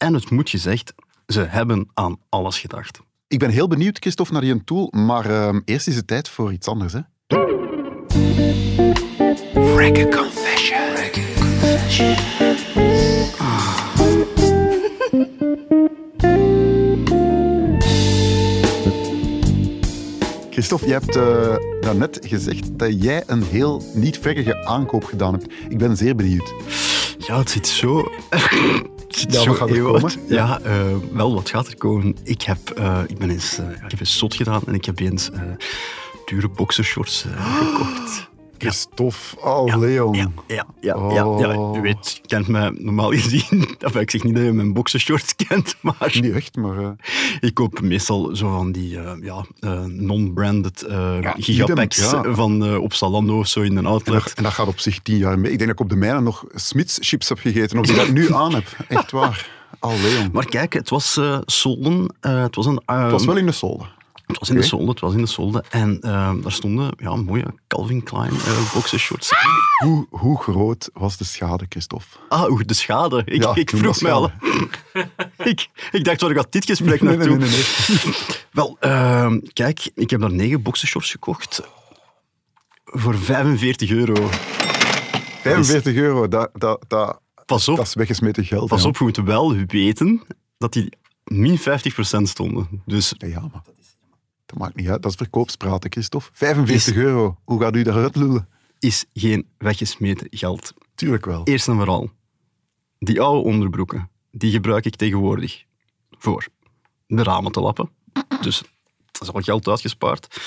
En 0.00 0.14
het 0.14 0.30
moet 0.30 0.50
gezegd, 0.50 0.94
ze 1.26 1.40
hebben 1.40 1.90
aan 1.94 2.16
alles 2.28 2.58
gedacht. 2.58 3.00
Ik 3.28 3.38
ben 3.38 3.50
heel 3.50 3.68
benieuwd, 3.68 3.98
Christophe, 3.98 4.32
naar 4.32 4.42
die 4.42 4.64
tool, 4.64 4.92
maar 4.96 5.30
ehm, 5.30 5.60
eerst 5.64 5.86
is 5.86 5.96
het 5.96 6.06
tijd 6.06 6.28
voor 6.28 6.52
iets 6.52 6.68
anders. 6.68 6.92
Hè? 6.92 7.00
Christophe, 20.50 20.86
je 20.86 20.92
hebt 20.92 21.16
eh 21.16 21.56
daarnet 21.80 22.18
gezegd 22.22 22.78
dat 22.78 23.02
jij 23.02 23.22
een 23.26 23.42
heel 23.42 23.82
niet 23.94 24.18
vrekkige 24.18 24.66
aankoop 24.66 25.04
gedaan 25.04 25.32
hebt. 25.32 25.52
Ik 25.68 25.78
ben 25.78 25.96
zeer 25.96 26.16
benieuwd. 26.16 26.54
Ja, 27.18 27.38
het 27.38 27.50
zit 27.50 27.66
zo... 27.66 28.08
Ja, 29.10 29.44
wat 29.44 29.56
gaat 29.56 29.70
er 29.70 29.82
komen? 29.82 30.12
Ja, 30.28 30.60
eh, 30.60 30.96
wel, 31.12 31.34
wat 31.34 31.50
gaat 31.50 31.66
er 31.66 31.76
komen? 31.76 32.16
Ik 32.22 32.42
heb, 32.42 32.70
eh, 32.70 33.00
ik 33.06 33.18
ben 33.18 33.30
eens, 33.30 33.58
eh, 33.58 33.70
ik 33.70 33.90
heb 33.90 34.00
eens 34.00 34.18
zot 34.18 34.34
gedaan 34.34 34.62
en 34.66 34.74
ik 34.74 34.84
heb 34.84 34.98
eens 34.98 35.30
dure 36.24 36.48
boxershorts 36.48 37.24
gekocht. 37.36 38.29
Christophe, 38.60 39.40
oh 39.40 39.76
Leon. 39.78 40.14
Ja, 40.14 40.30
ja, 40.46 40.66
ja, 40.80 40.96
ja, 40.96 41.14
ja. 41.14 41.56
Oh. 41.56 41.74
Je 41.74 41.80
weet, 41.80 42.20
kent 42.26 42.48
mij 42.48 42.70
normaal 42.78 43.10
gezien. 43.10 43.68
Enfin, 43.78 44.00
ik 44.00 44.10
zeg 44.10 44.22
niet 44.22 44.34
dat 44.34 44.44
je 44.44 44.52
mijn 44.52 44.72
boxershorts 44.72 45.36
kent, 45.36 45.76
maar 45.80 46.18
Niet 46.20 46.34
echt, 46.34 46.56
maar... 46.56 46.78
eh, 46.78 46.90
ik 47.40 47.54
koop 47.54 47.80
meestal 47.80 48.36
zo 48.36 48.50
van 48.50 48.72
die 48.72 48.98
eh, 48.98 49.12
ja, 49.22 49.44
eh, 49.60 49.84
non-branded 49.84 50.86
gigapacks 51.36 52.12
van 52.24 52.78
op 52.78 52.94
Zalando 52.94 53.38
of 53.38 53.46
zo 53.46 53.60
in 53.60 53.70
een 53.70 53.78
en, 53.78 53.86
outlet. 53.86 54.22
dat, 54.22 54.32
en 54.32 54.42
dat 54.42 54.52
gaat 54.52 54.66
op 54.66 54.78
zich 54.78 54.98
tien 54.98 55.16
jaar 55.16 55.38
mee. 55.38 55.52
Ik 55.52 55.58
denk 55.58 55.70
dat 55.70 55.80
ik 55.80 55.84
op 55.84 55.90
de 55.90 55.96
mijne 55.96 56.20
nog 56.20 56.44
Smits 56.54 56.98
chips 57.00 57.28
heb 57.28 57.38
gegeten, 57.38 57.78
of 57.78 57.86
die 57.86 57.96
dat 57.96 58.06
ik 58.06 58.12
nu 58.12 58.34
aan 58.34 58.54
heb. 58.54 58.76
Echt 58.88 59.10
waar. 59.10 59.48
Oh 59.80 60.02
Leon. 60.02 60.28
Maar 60.32 60.44
kijk, 60.44 60.72
het 60.72 60.88
was 60.88 61.16
eh 61.16 61.38
solden. 61.44 62.14
het 62.20 62.54
was 62.54 62.66
een... 62.66 62.82
Het 62.86 63.10
was 63.10 63.24
wel 63.24 63.36
in 63.36 63.46
de 63.46 63.52
solde. 63.52 63.84
Het 64.30 64.38
was 64.38 64.48
in 64.48 64.54
de 64.56 64.62
solde, 64.62 64.90
het 64.90 65.00
was 65.00 65.12
in 65.12 65.20
de 65.20 65.26
solde. 65.26 65.64
En 65.70 66.00
eh, 66.00 66.32
daar 66.42 66.52
stonden 66.52 66.90
ja, 66.96 67.16
mooie 67.16 67.44
Calvin 67.66 68.02
Klein 68.02 68.30
eh 68.32 68.74
boxershorts. 68.74 69.30
Hoe, 69.84 70.06
hoe 70.10 70.42
groot 70.42 70.90
was 70.92 71.16
de 71.16 71.24
schade, 71.24 71.66
Christophe? 71.68 72.06
Ah, 72.28 72.50
oeh, 72.50 72.60
de 72.66 72.74
schade. 72.74 73.22
Ik, 73.24 73.42
Ja, 73.42 73.54
ik 73.54 73.70
vroeg 73.70 74.00
mij 74.00 74.12
al. 74.12 74.30
ik, 75.52 75.68
ik 75.92 76.04
dacht, 76.04 76.20
waar 76.20 76.34
gaat 76.34 76.52
dit 76.52 76.64
gesprek 76.64 77.00
Nee, 77.02 77.16
naartoe? 77.16 77.36
nee. 77.36 77.64
Wel, 78.52 78.76
eh, 78.80 79.32
kijk, 79.52 79.90
ik 79.94 80.10
heb 80.10 80.20
daar 80.20 80.32
negen 80.32 80.62
boxershorts 80.62 81.10
gekocht. 81.10 81.62
Voor 82.84 83.18
45 83.18 83.90
euro. 83.90 84.28
45 85.42 85.94
euro, 85.94 86.28
dat, 86.28 86.50
dat, 86.52 86.84
dat, 86.88 87.20
Pas 87.46 87.68
op, 87.68 87.76
dat 87.76 87.86
is 87.86 87.94
weggesmeten 87.94 88.44
geld. 88.44 88.68
pas 88.68 88.82
ja. 88.82 88.88
op, 88.88 88.96
je 88.96 89.04
moet 89.04 89.16
wel 89.16 89.54
weten 89.66 90.22
dat 90.58 90.72
die 90.72 90.88
min 91.24 91.58
50% 91.58 91.62
stonden. 92.22 92.82
Dus 92.86 93.14
ja, 93.18 93.40
maar 93.40 93.62
dat 94.50 94.58
maakt 94.58 94.76
niet 94.76 94.88
uit. 94.88 95.02
Dat 95.02 95.10
is 95.10 95.16
verkoopspraten, 95.16 95.90
Christophe. 95.92 96.30
45 96.32 96.94
euro, 96.94 97.38
hoe 97.44 97.60
gaat 97.60 97.76
u 97.76 97.82
daaruit 97.82 98.16
lullen? 98.16 98.48
is 98.78 99.04
geen 99.14 99.46
weggesmeten 99.58 100.26
geld. 100.30 100.74
Tuurlijk 100.94 101.24
wel. 101.24 101.44
Eerst 101.44 101.68
en 101.68 101.74
vooral, 101.76 102.10
die 102.98 103.20
oude 103.20 103.48
onderbroeken, 103.48 104.10
die 104.30 104.50
gebruik 104.50 104.84
ik 104.84 104.96
tegenwoordig 104.96 105.64
voor 106.10 106.46
de 107.06 107.22
ramen 107.22 107.52
te 107.52 107.60
lappen. 107.60 107.90
Dus 108.40 108.62
dat 109.12 109.22
is 109.22 109.32
al 109.32 109.40
geld 109.40 109.68
uitgespaard. 109.68 110.40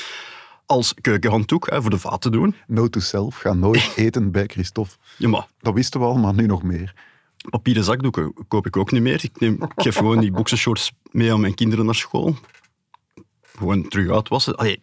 Als 0.65 0.93
keukenhanddoek, 1.01 1.69
hè, 1.69 1.81
voor 1.81 1.89
de 1.89 2.00
vaat 2.00 2.22
te 2.22 2.29
doen. 2.29 2.55
No 2.67 2.88
to 2.88 3.00
self, 3.00 3.38
ga 3.38 3.53
nooit 3.53 3.91
eten 3.95 4.31
bij 4.31 4.45
Christophe. 4.48 4.95
Ja, 5.17 5.27
maar 5.29 5.48
Dat 5.60 5.74
wisten 5.74 6.00
we 6.00 6.05
al, 6.05 6.15
maar 6.17 6.33
nu 6.33 6.45
nog 6.45 6.63
meer. 6.63 6.93
papieren 7.50 7.83
zakdoeken 7.83 8.33
koop 8.48 8.65
ik 8.65 8.77
ook 8.77 8.91
niet 8.91 9.01
meer. 9.01 9.24
Ik, 9.24 9.39
neem, 9.39 9.53
ik 9.53 9.72
geef 9.75 9.95
gewoon 9.95 10.19
die 10.19 10.31
boxershorts 10.31 10.91
mee 11.12 11.33
aan 11.33 11.41
mijn 11.41 11.53
kinderen 11.55 11.86
naar 11.86 11.95
school. 11.95 12.36
Gewoon 13.57 13.88
terug 13.88 14.10
uitwassen. 14.12 14.55
Allee, 14.55 14.81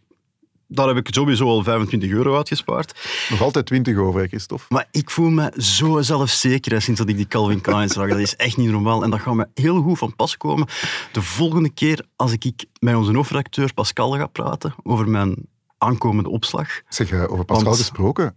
daar 0.67 0.87
heb 0.87 0.97
ik 0.97 1.15
sowieso 1.15 1.47
al 1.49 1.63
25 1.63 2.11
euro 2.11 2.37
uitgespaard. 2.37 3.01
Nog 3.31 3.43
altijd 3.43 3.67
20 3.67 3.97
over, 3.97 4.21
hè, 4.21 4.27
Christophe. 4.27 4.65
Maar 4.69 4.89
ik 4.91 5.11
voel 5.11 5.31
me 5.31 5.53
zo 5.57 6.01
zelfzeker 6.03 6.83
sinds 6.83 7.01
dat 7.01 7.09
ik 7.09 7.17
die 7.17 7.27
Calvin 7.27 7.61
Klein 7.61 7.89
zag. 7.89 8.09
Dat 8.09 8.19
is 8.19 8.37
echt 8.37 8.57
niet 8.57 8.71
normaal. 8.71 9.03
En 9.03 9.11
dat 9.11 9.21
gaat 9.21 9.35
me 9.35 9.49
heel 9.55 9.83
goed 9.83 9.99
van 9.99 10.17
pas 10.17 10.37
komen. 10.37 10.67
De 11.13 11.23
volgende 11.23 11.71
keer 11.71 12.05
als 12.17 12.33
ik 12.33 12.65
met 12.81 12.95
onze 12.95 13.13
hoofdredacteur 13.13 13.75
Pascal 13.75 14.11
ga 14.13 14.27
praten 14.27 14.75
over 14.83 15.09
mijn 15.09 15.37
aankomende 15.79 16.29
opslag. 16.31 16.69
Zeg, 16.89 17.11
eh, 17.11 17.33
over 17.33 17.45
Pascal 17.45 17.65
Want- 17.67 17.77
gesproken, 17.77 18.37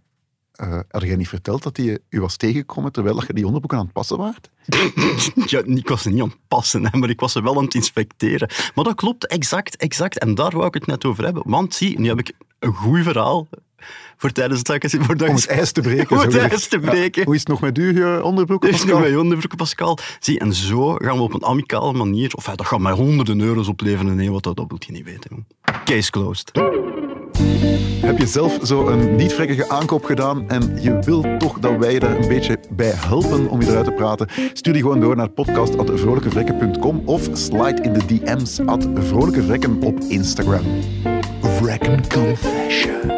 eh 0.54 0.78
had 0.90 1.02
jij 1.02 1.16
niet 1.16 1.28
verteld 1.28 1.62
dat 1.62 1.76
hij 1.76 1.98
u 2.08 2.20
was 2.20 2.36
tegengekomen 2.36 2.92
terwijl 2.92 3.22
je 3.26 3.32
die 3.32 3.46
onderbroeken 3.46 3.78
aan 3.78 3.84
het 3.84 3.92
passen 3.92 4.18
waart? 4.18 4.50
Ja, 5.46 5.62
ik 5.64 5.88
was 5.88 6.04
er 6.04 6.12
niet 6.12 6.22
aan 6.22 6.28
het 6.28 6.38
passen, 6.48 6.86
hè, 6.86 6.98
maar 6.98 7.10
ik 7.10 7.20
was 7.20 7.32
ze 7.32 7.42
wel 7.42 7.56
aan 7.56 7.64
het 7.64 7.74
inspecteren. 7.74 8.50
Maar 8.74 8.84
dat 8.84 8.94
klopt, 8.94 9.26
exact, 9.26 9.76
exact. 9.76 10.18
En 10.18 10.34
daar 10.34 10.50
wou 10.50 10.66
ik 10.66 10.74
het 10.74 10.86
net 10.86 11.04
over 11.04 11.24
hebben. 11.24 11.42
Want 11.46 11.74
zie, 11.74 11.98
nu 12.00 12.08
heb 12.08 12.18
ik 12.18 12.32
een 12.58 12.74
goed 12.74 13.02
verhaal 13.02 13.48
voor 14.16 14.30
tijdens 14.32 14.58
het 14.58 14.66
zaken. 14.68 14.90
Voor 14.90 15.14
Om 15.28 15.34
het 15.34 15.46
ijs 15.46 15.72
te 15.72 15.80
breken. 15.80 16.10
Om 16.16 16.22
het 16.22 16.36
ijs 16.36 16.68
te 16.68 16.78
breken. 16.78 17.20
Ja, 17.20 17.26
hoe 17.26 17.34
is 17.34 17.40
het 17.40 17.48
nog 17.48 17.60
met 17.60 17.78
u, 17.78 18.02
eh, 18.02 18.24
onderbroeken, 18.24 18.70
Dus 18.70 18.84
nu 18.84 18.90
Pascal? 18.90 19.08
met 19.10 19.18
onderbroeken, 19.18 19.58
Pascal. 19.58 19.98
Zie, 20.20 20.38
en 20.38 20.54
zo 20.54 20.94
gaan 20.94 21.16
we 21.16 21.22
op 21.22 21.34
een 21.34 21.44
amicale 21.44 21.92
manier... 21.92 22.34
Of 22.34 22.46
ja, 22.46 22.54
dat 22.54 22.66
gaat 22.66 22.80
mij 22.80 22.92
honderden 22.92 23.40
euro's 23.40 23.68
opleveren. 23.68 24.16
Nee, 24.16 24.30
wat 24.30 24.42
dat, 24.42 24.56
dat 24.56 24.66
wil 24.68 24.78
je 24.86 24.92
niet 24.92 25.04
weten. 25.04 25.30
jong. 25.30 25.44
Case 25.84 26.10
closed. 26.10 26.50
Heb 28.00 28.18
je 28.18 28.26
zelf 28.26 28.58
zo 28.62 28.86
een 28.88 29.16
niet-vrekkige 29.16 29.68
aankoop 29.68 30.04
gedaan 30.04 30.48
en 30.48 30.82
je 30.82 30.98
wilt 30.98 31.40
toch 31.40 31.58
dat 31.58 31.76
wij 31.76 31.98
daar 31.98 32.16
een 32.16 32.28
beetje 32.28 32.58
bij 32.70 32.92
helpen 32.94 33.48
om 33.48 33.60
je 33.60 33.68
eruit 33.68 33.84
te 33.84 33.92
praten? 33.92 34.28
Stuur 34.52 34.72
die 34.72 34.82
gewoon 34.82 35.00
door 35.00 35.16
naar 35.16 35.30
podcast.vrolijkevrekken.com 35.30 37.02
of 37.04 37.28
slide 37.32 37.82
in 37.82 37.92
de 37.92 38.06
DM's 38.06 38.60
at 38.66 38.88
vrolijkevrekken 38.94 39.82
op 39.82 39.98
Instagram. 40.08 40.64
Vrekken 41.40 42.08
Confession. 42.08 43.12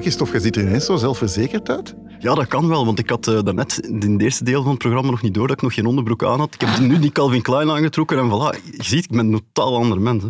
Christophe, 0.00 0.32
je 0.34 0.40
ziet 0.40 0.56
er 0.56 0.62
ineens 0.62 0.84
zo 0.84 0.96
zelfverzekerd 0.96 1.70
uit. 1.70 1.94
Ja, 2.18 2.34
dat 2.34 2.46
kan 2.46 2.68
wel, 2.68 2.84
want 2.84 2.98
ik 2.98 3.10
had 3.10 3.26
eh, 3.28 3.42
daarnet 3.42 3.78
in 3.78 4.12
het 4.12 4.22
eerste 4.22 4.44
deel 4.44 4.60
van 4.62 4.70
het 4.70 4.78
programma 4.78 5.10
nog 5.10 5.22
niet 5.22 5.34
door 5.34 5.46
dat 5.46 5.56
ik 5.56 5.62
nog 5.62 5.74
geen 5.74 5.86
onderbroek 5.86 6.24
aan 6.24 6.38
had. 6.38 6.54
Ik 6.54 6.60
heb 6.60 6.78
nu 6.78 6.98
die 6.98 7.12
Calvin 7.12 7.42
Klein 7.42 7.70
aangetrokken 7.70 8.18
en 8.18 8.28
voilà, 8.28 8.56
je 8.76 8.84
ziet, 8.84 9.04
ik 9.04 9.10
ben 9.10 9.32
een 9.32 9.42
totaal 9.52 9.76
ander 9.76 10.00
mens. 10.00 10.22
hè. 10.22 10.28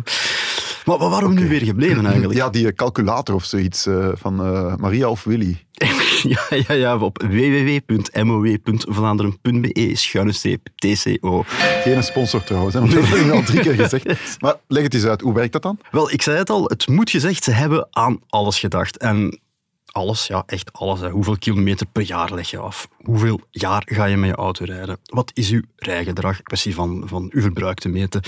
Maar 0.85 0.97
wa- 0.97 1.09
waarom 1.09 1.33
nu 1.33 1.47
weer 1.47 1.61
gebleven 1.61 2.05
eigenlijk? 2.05 2.39
Ja, 2.39 2.49
die 2.49 2.67
eh, 2.67 2.73
calculator 2.73 3.35
of 3.35 3.43
zoiets 3.45 3.85
eh, 3.85 4.07
van 4.13 4.35
Maria 4.79 5.09
of 5.09 5.23
Willy. 5.23 5.63
ja, 6.23 6.41
ja, 6.67 6.73
ja, 6.73 6.97
op 6.97 7.23
www.mow.vlaanderen.be 7.29 9.91
schuine 9.95 10.31
streep 10.31 10.67
TCO. 10.75 11.43
Geen 11.83 12.03
sponsor 12.03 12.43
trouwens, 12.43 12.73
hè, 12.73 12.79
want 12.79 12.91
dat 12.93 13.05
heb 13.07 13.19
ik 13.25 13.31
al 13.31 13.43
drie 13.43 13.59
keer 13.59 13.73
gezegd. 13.73 14.35
Maar 14.39 14.55
leg 14.67 14.83
het 14.83 14.93
eens 14.93 15.05
uit, 15.05 15.21
hoe 15.21 15.33
werkt 15.33 15.53
dat 15.53 15.61
dan? 15.61 15.79
Wel, 15.91 16.11
ik 16.11 16.21
zei 16.21 16.37
het 16.37 16.49
al, 16.49 16.63
het 16.63 16.87
moet 16.87 17.09
gezegd, 17.09 17.43
ze 17.43 17.51
hebben 17.51 17.87
aan 17.91 18.19
alles 18.29 18.59
gedacht. 18.59 18.97
En 18.97 19.39
alles, 19.99 20.27
ja, 20.27 20.43
echt 20.45 20.73
alles. 20.73 20.99
Hè. 20.99 21.09
Hoeveel 21.09 21.37
kilometer 21.37 21.85
per 21.91 22.01
jaar 22.01 22.33
leg 22.33 22.49
je 22.49 22.57
af? 22.57 22.87
Hoeveel 23.03 23.39
jaar 23.51 23.83
ga 23.85 24.05
je 24.05 24.17
met 24.17 24.29
je 24.29 24.35
auto 24.35 24.65
rijden? 24.65 24.97
Wat 25.03 25.31
is 25.33 25.49
uw 25.49 25.61
rijgedrag? 25.75 26.41
Kwestie 26.41 26.75
van, 26.75 27.03
van 27.05 27.29
uw 27.33 27.41
verbruik 27.41 27.79
te 27.79 27.89
meten. 27.89 28.21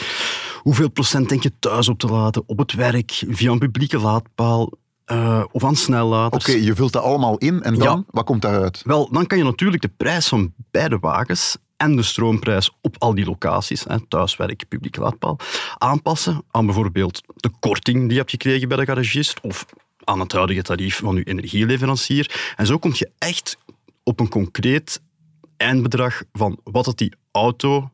Hoeveel 0.61 0.89
procent 0.89 1.29
denk 1.29 1.43
je 1.43 1.51
thuis 1.59 1.89
op 1.89 1.99
te 1.99 2.07
laden? 2.07 2.43
Op 2.45 2.57
het 2.57 2.73
werk? 2.73 3.23
Via 3.27 3.51
een 3.51 3.59
publieke 3.59 3.97
laadpaal? 3.99 4.71
eh, 5.05 5.43
of 5.51 5.63
aan 5.63 5.75
snelladers? 5.75 6.45
Oké, 6.47 6.57
je 6.57 6.75
vult 6.75 6.91
dat 6.91 7.03
allemaal 7.03 7.37
in 7.37 7.63
en 7.63 7.73
dan, 7.75 7.97
Ja. 7.97 8.03
wat 8.09 8.25
komt 8.25 8.41
daaruit? 8.41 8.81
Wel, 8.85 9.09
dan 9.11 9.25
kan 9.27 9.37
je 9.37 9.43
natuurlijk 9.43 9.81
de 9.81 9.91
prijs 9.97 10.27
van 10.27 10.53
beide 10.71 10.97
wagens 10.99 11.57
en 11.77 11.95
de 11.95 12.03
stroomprijs 12.03 12.71
op 12.81 12.95
al 12.99 13.15
die 13.15 13.25
locaties, 13.25 13.83
hè, 13.87 14.07
thuiswerk, 14.07 14.63
publiek 14.67 14.95
laadpaal, 14.97 15.37
aanpassen 15.77 16.43
aan 16.51 16.65
bijvoorbeeld 16.65 17.21
de 17.35 17.49
korting 17.59 17.99
die 18.01 18.11
je 18.11 18.17
hebt 18.17 18.29
gekregen 18.31 18.67
bij 18.67 18.77
de 18.77 18.85
garagist 18.85 19.39
of 19.41 19.65
aan 20.03 20.19
het 20.19 20.31
huidige 20.31 20.61
tarief 20.61 20.97
van 20.97 21.15
je 21.15 21.23
energieleverancier. 21.23 22.53
En 22.55 22.65
zo 22.65 22.77
kom 22.77 22.91
je 22.93 23.11
echt 23.17 23.57
op 24.03 24.19
een 24.19 24.29
concreet 24.29 25.01
eindbedrag 25.57 26.23
van 26.31 26.59
wat 26.63 26.85
dat 26.85 26.97
die 26.97 27.13
auto 27.31 27.89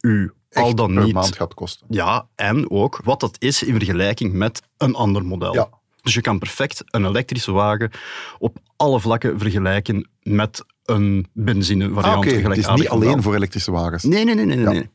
u 0.00 0.32
al 0.52 0.74
dan 0.74 0.94
per 0.94 1.04
niet... 1.04 1.14
maand 1.14 1.36
gaat 1.36 1.54
kosten. 1.54 1.86
Ja, 1.90 2.26
en 2.34 2.70
ook 2.70 3.00
wat 3.04 3.20
dat 3.20 3.36
is 3.38 3.62
in 3.62 3.74
vergelijking 3.74 4.32
met 4.32 4.62
een 4.76 4.94
ander 4.94 5.24
model. 5.24 5.54
Ja. 5.54 5.68
Dus 6.02 6.14
je 6.14 6.20
kan 6.20 6.38
perfect 6.38 6.82
een 6.86 7.04
elektrische 7.04 7.52
wagen 7.52 7.90
op 8.38 8.58
alle 8.76 9.00
vlakken 9.00 9.38
vergelijken 9.38 10.08
met 10.22 10.64
een 10.84 11.26
benzinevariant. 11.32 12.14
Ah, 12.14 12.18
oké, 12.18 12.48
het 12.48 12.58
is 12.58 12.68
niet 12.68 12.88
alleen 12.88 13.22
voor 13.22 13.34
elektrische 13.34 13.70
wagens. 13.70 14.02
Nee, 14.02 14.24
nee, 14.24 14.34
nee. 14.34 14.44
nee, 14.44 14.58
Ja. 14.58 14.70
nee. 14.70 14.90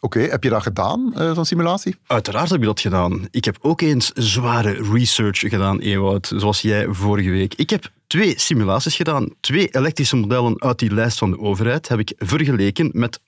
Oké, 0.00 0.20
heb 0.20 0.42
je 0.42 0.50
dat 0.50 0.62
gedaan, 0.62 1.14
eh, 1.14 1.34
zo'n 1.34 1.44
simulatie? 1.44 1.96
Uiteraard 2.06 2.50
heb 2.50 2.60
je 2.60 2.66
dat 2.66 2.80
gedaan. 2.80 3.28
Ik 3.30 3.44
heb 3.44 3.58
ook 3.60 3.80
eens 3.80 4.10
zware 4.14 4.92
research 4.92 5.38
gedaan, 5.38 5.78
Ewout, 5.78 6.32
zoals 6.36 6.60
jij 6.60 6.86
vorige 6.90 7.30
week. 7.30 7.54
Ik 7.54 7.70
heb 7.70 7.90
twee 8.06 8.38
simulaties 8.38 8.96
gedaan. 8.96 9.28
Twee 9.40 9.68
elektrische 9.68 10.16
modellen 10.16 10.62
uit 10.62 10.78
die 10.78 10.94
lijst 10.94 11.18
van 11.18 11.30
de 11.30 11.38
overheid 11.38 11.88
heb 11.88 11.98
ik 11.98 12.12
vergeleken 12.16 12.90
met 12.92 13.20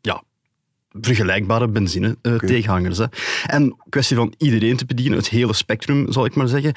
ja, 0.00 0.22
vergelijkbare 1.00 1.68
benzine-tegenhangers. 1.68 2.98
hè. 2.98 3.04
en 3.46 3.76
kwestie 3.88 4.16
van 4.16 4.34
iedereen 4.38 4.76
te 4.76 4.86
bedienen, 4.86 5.18
het 5.18 5.28
hele 5.28 5.52
spectrum, 5.52 6.12
zal 6.12 6.24
ik 6.24 6.34
maar 6.34 6.48
zeggen, 6.48 6.74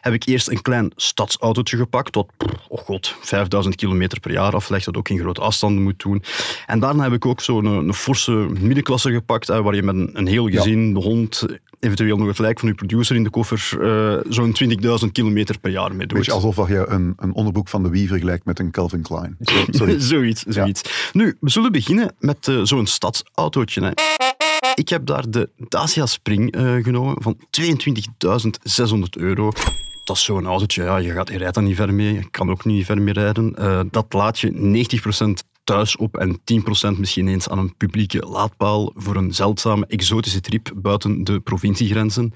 heb 0.00 0.12
ik 0.12 0.26
eerst 0.26 0.48
een 0.48 0.62
klein 0.62 0.92
stadsautootje 0.96 1.76
gepakt, 1.76 2.12
dat, 2.12 2.26
oh 2.68 2.78
god, 2.78 3.16
5000 3.20 3.74
kilometer 3.74 4.20
per 4.20 4.32
jaar 4.32 4.54
aflegt, 4.54 4.84
dat 4.84 4.96
ook 4.96 5.08
in 5.08 5.18
grote 5.18 5.40
afstanden 5.40 5.82
moet 5.82 6.02
doen. 6.02 6.22
En 6.66 6.80
daarna 6.80 7.02
heb 7.02 7.12
ik 7.12 7.26
ook 7.26 7.40
zo'n 7.40 7.64
een, 7.64 7.88
een 7.88 7.94
forse 7.94 8.32
middenklasse 8.60 9.12
gepakt, 9.12 9.46
hè, 9.46 9.62
waar 9.62 9.74
je 9.74 9.82
met 9.82 9.94
een, 9.94 10.10
een 10.12 10.26
heel 10.26 10.48
gezin, 10.48 10.94
de 10.94 11.00
hond, 11.00 11.46
eventueel 11.84 12.16
nog 12.16 12.26
het 12.26 12.38
lijk 12.38 12.58
van 12.58 12.68
uw 12.68 12.74
producer 12.74 13.16
in 13.16 13.22
de 13.22 13.30
koffer, 13.30 13.76
eh, 13.80 14.20
zo'n 14.28 14.52
20.000 14.52 15.12
kilometer 15.12 15.58
per 15.58 15.70
jaar 15.70 15.94
mee 15.94 16.06
doet. 16.06 16.16
Weet 16.16 16.26
je, 16.26 16.32
alsof 16.32 16.68
je 16.68 16.86
een, 16.88 17.12
een 17.16 17.34
onderbroek 17.34 17.68
van 17.68 17.82
de 17.82 17.88
Wie 17.88 18.08
vergelijkt 18.08 18.44
met 18.44 18.58
een 18.58 18.70
Calvin 18.70 19.02
Klein. 19.02 19.36
Sorry. 19.70 20.00
zoiets, 20.00 20.42
zoiets. 20.42 21.10
Nu, 21.12 21.36
we 21.40 21.50
zullen 21.50 21.72
beginnen 21.72 22.14
met 22.18 22.48
eh, 22.48 22.60
zo'n 22.62 22.86
stadsautootje. 22.86 23.80
Hè. 23.82 23.90
Ik 24.74 24.88
heb 24.88 25.06
daar 25.06 25.30
de 25.30 25.48
Dacia 25.56 26.06
Spring 26.06 26.52
eh, 26.52 26.74
genomen 26.82 27.22
van 27.22 27.36
22.600 27.60 29.02
euro. 29.10 29.52
Dat 30.04 30.16
is 30.16 30.24
zo'n 30.24 30.46
autootje, 30.46 30.82
ja, 30.82 30.96
je, 30.96 31.10
gaat, 31.10 31.28
je 31.28 31.38
rijdt 31.38 31.54
daar 31.54 31.64
niet 31.64 31.76
ver 31.76 31.94
mee, 31.94 32.12
je 32.12 32.30
kan 32.30 32.50
ook 32.50 32.64
niet 32.64 32.86
ver 32.86 33.02
mee 33.02 33.14
rijden. 33.14 33.54
Dat 33.90 34.12
laat 34.12 34.38
je 34.38 34.52
90% 34.52 35.53
thuis 35.64 35.96
op 35.96 36.16
en 36.16 36.40
10% 36.94 36.98
misschien 36.98 37.28
eens 37.28 37.48
aan 37.48 37.58
een 37.58 37.76
publieke 37.76 38.18
laadpaal 38.18 38.92
voor 38.94 39.16
een 39.16 39.34
zeldzame 39.34 39.86
exotische 39.86 40.40
trip 40.40 40.72
buiten 40.76 41.24
de 41.24 41.40
provinciegrenzen. 41.40 42.32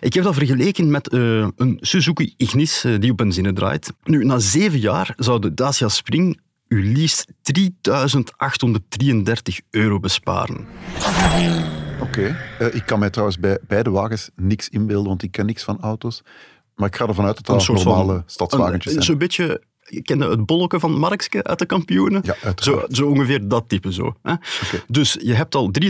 Ik 0.00 0.12
heb 0.14 0.24
dat 0.24 0.34
vergeleken 0.34 0.90
met 0.90 1.08
eh, 1.08 1.20
een 1.56 1.78
Suzuki 1.80 2.34
Ignis 2.36 2.84
eh, 2.84 2.98
die 3.00 3.10
op 3.10 3.16
benzine 3.16 3.52
draait. 3.52 3.92
Nu, 4.04 4.24
na 4.24 4.38
zeven 4.38 4.78
jaar 4.78 5.12
zou 5.16 5.40
de 5.40 5.54
Dacia 5.54 5.88
Spring 5.88 6.40
u 6.68 6.92
liefst 6.92 7.26
3.833 7.26 7.32
euro 9.70 10.00
besparen. 10.00 10.66
Oké. 12.00 12.36
Eh, 12.58 12.74
ik 12.74 12.86
kan 12.86 12.98
mij 12.98 13.10
trouwens 13.10 13.38
bij 13.38 13.58
beide 13.68 13.90
wagens 13.90 14.30
niks 14.36 14.68
inbeelden, 14.68 15.08
want 15.08 15.22
ik 15.22 15.32
ken 15.32 15.46
niks 15.46 15.62
van 15.62 15.80
auto's. 15.80 16.22
Maar 16.74 16.88
ik 16.88 16.96
ga 16.96 17.06
ervan 17.06 17.24
uit 17.24 17.46
dat 17.46 17.66
dat 17.66 17.84
normale 17.84 18.22
stadswagentjes 18.26 18.84
een- 18.84 18.90
zijn. 18.92 19.04
Zo'n 19.04 19.18
beetje, 19.18 19.62
je 19.88 20.02
kende 20.02 20.28
het 20.28 20.46
bolletje 20.46 20.80
van 20.80 20.98
Markske 20.98 21.44
uit 21.44 21.58
de 21.58 21.66
kampioenen? 21.66 22.22
Ja, 22.24 22.54
Zo, 22.56 22.84
zo 22.88 23.08
ongeveer 23.08 23.48
dat 23.48 23.68
type 23.68 23.92
zo. 23.92 24.16
Hè? 24.22 24.34
Dus 24.86 25.16
je 25.20 25.34
hebt 25.34 25.54
al 25.54 25.70
3.833 25.80 25.88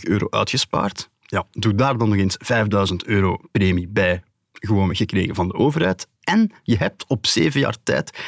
euro 0.00 0.26
uitgespaard. 0.30 1.10
Ja, 1.20 1.46
doe 1.52 1.74
daar 1.74 1.98
dan 1.98 2.08
nog 2.08 2.18
eens 2.18 2.36
5.000 2.90 2.96
euro 3.06 3.38
premie 3.52 3.88
bij 3.88 4.22
gewoon 4.52 4.96
gekregen 4.96 5.34
van 5.34 5.48
de 5.48 5.54
overheid. 5.54 6.08
En 6.20 6.52
je 6.62 6.76
hebt 6.76 7.04
op 7.06 7.26
zeven 7.26 7.60
jaar 7.60 7.76
tijd 7.82 8.18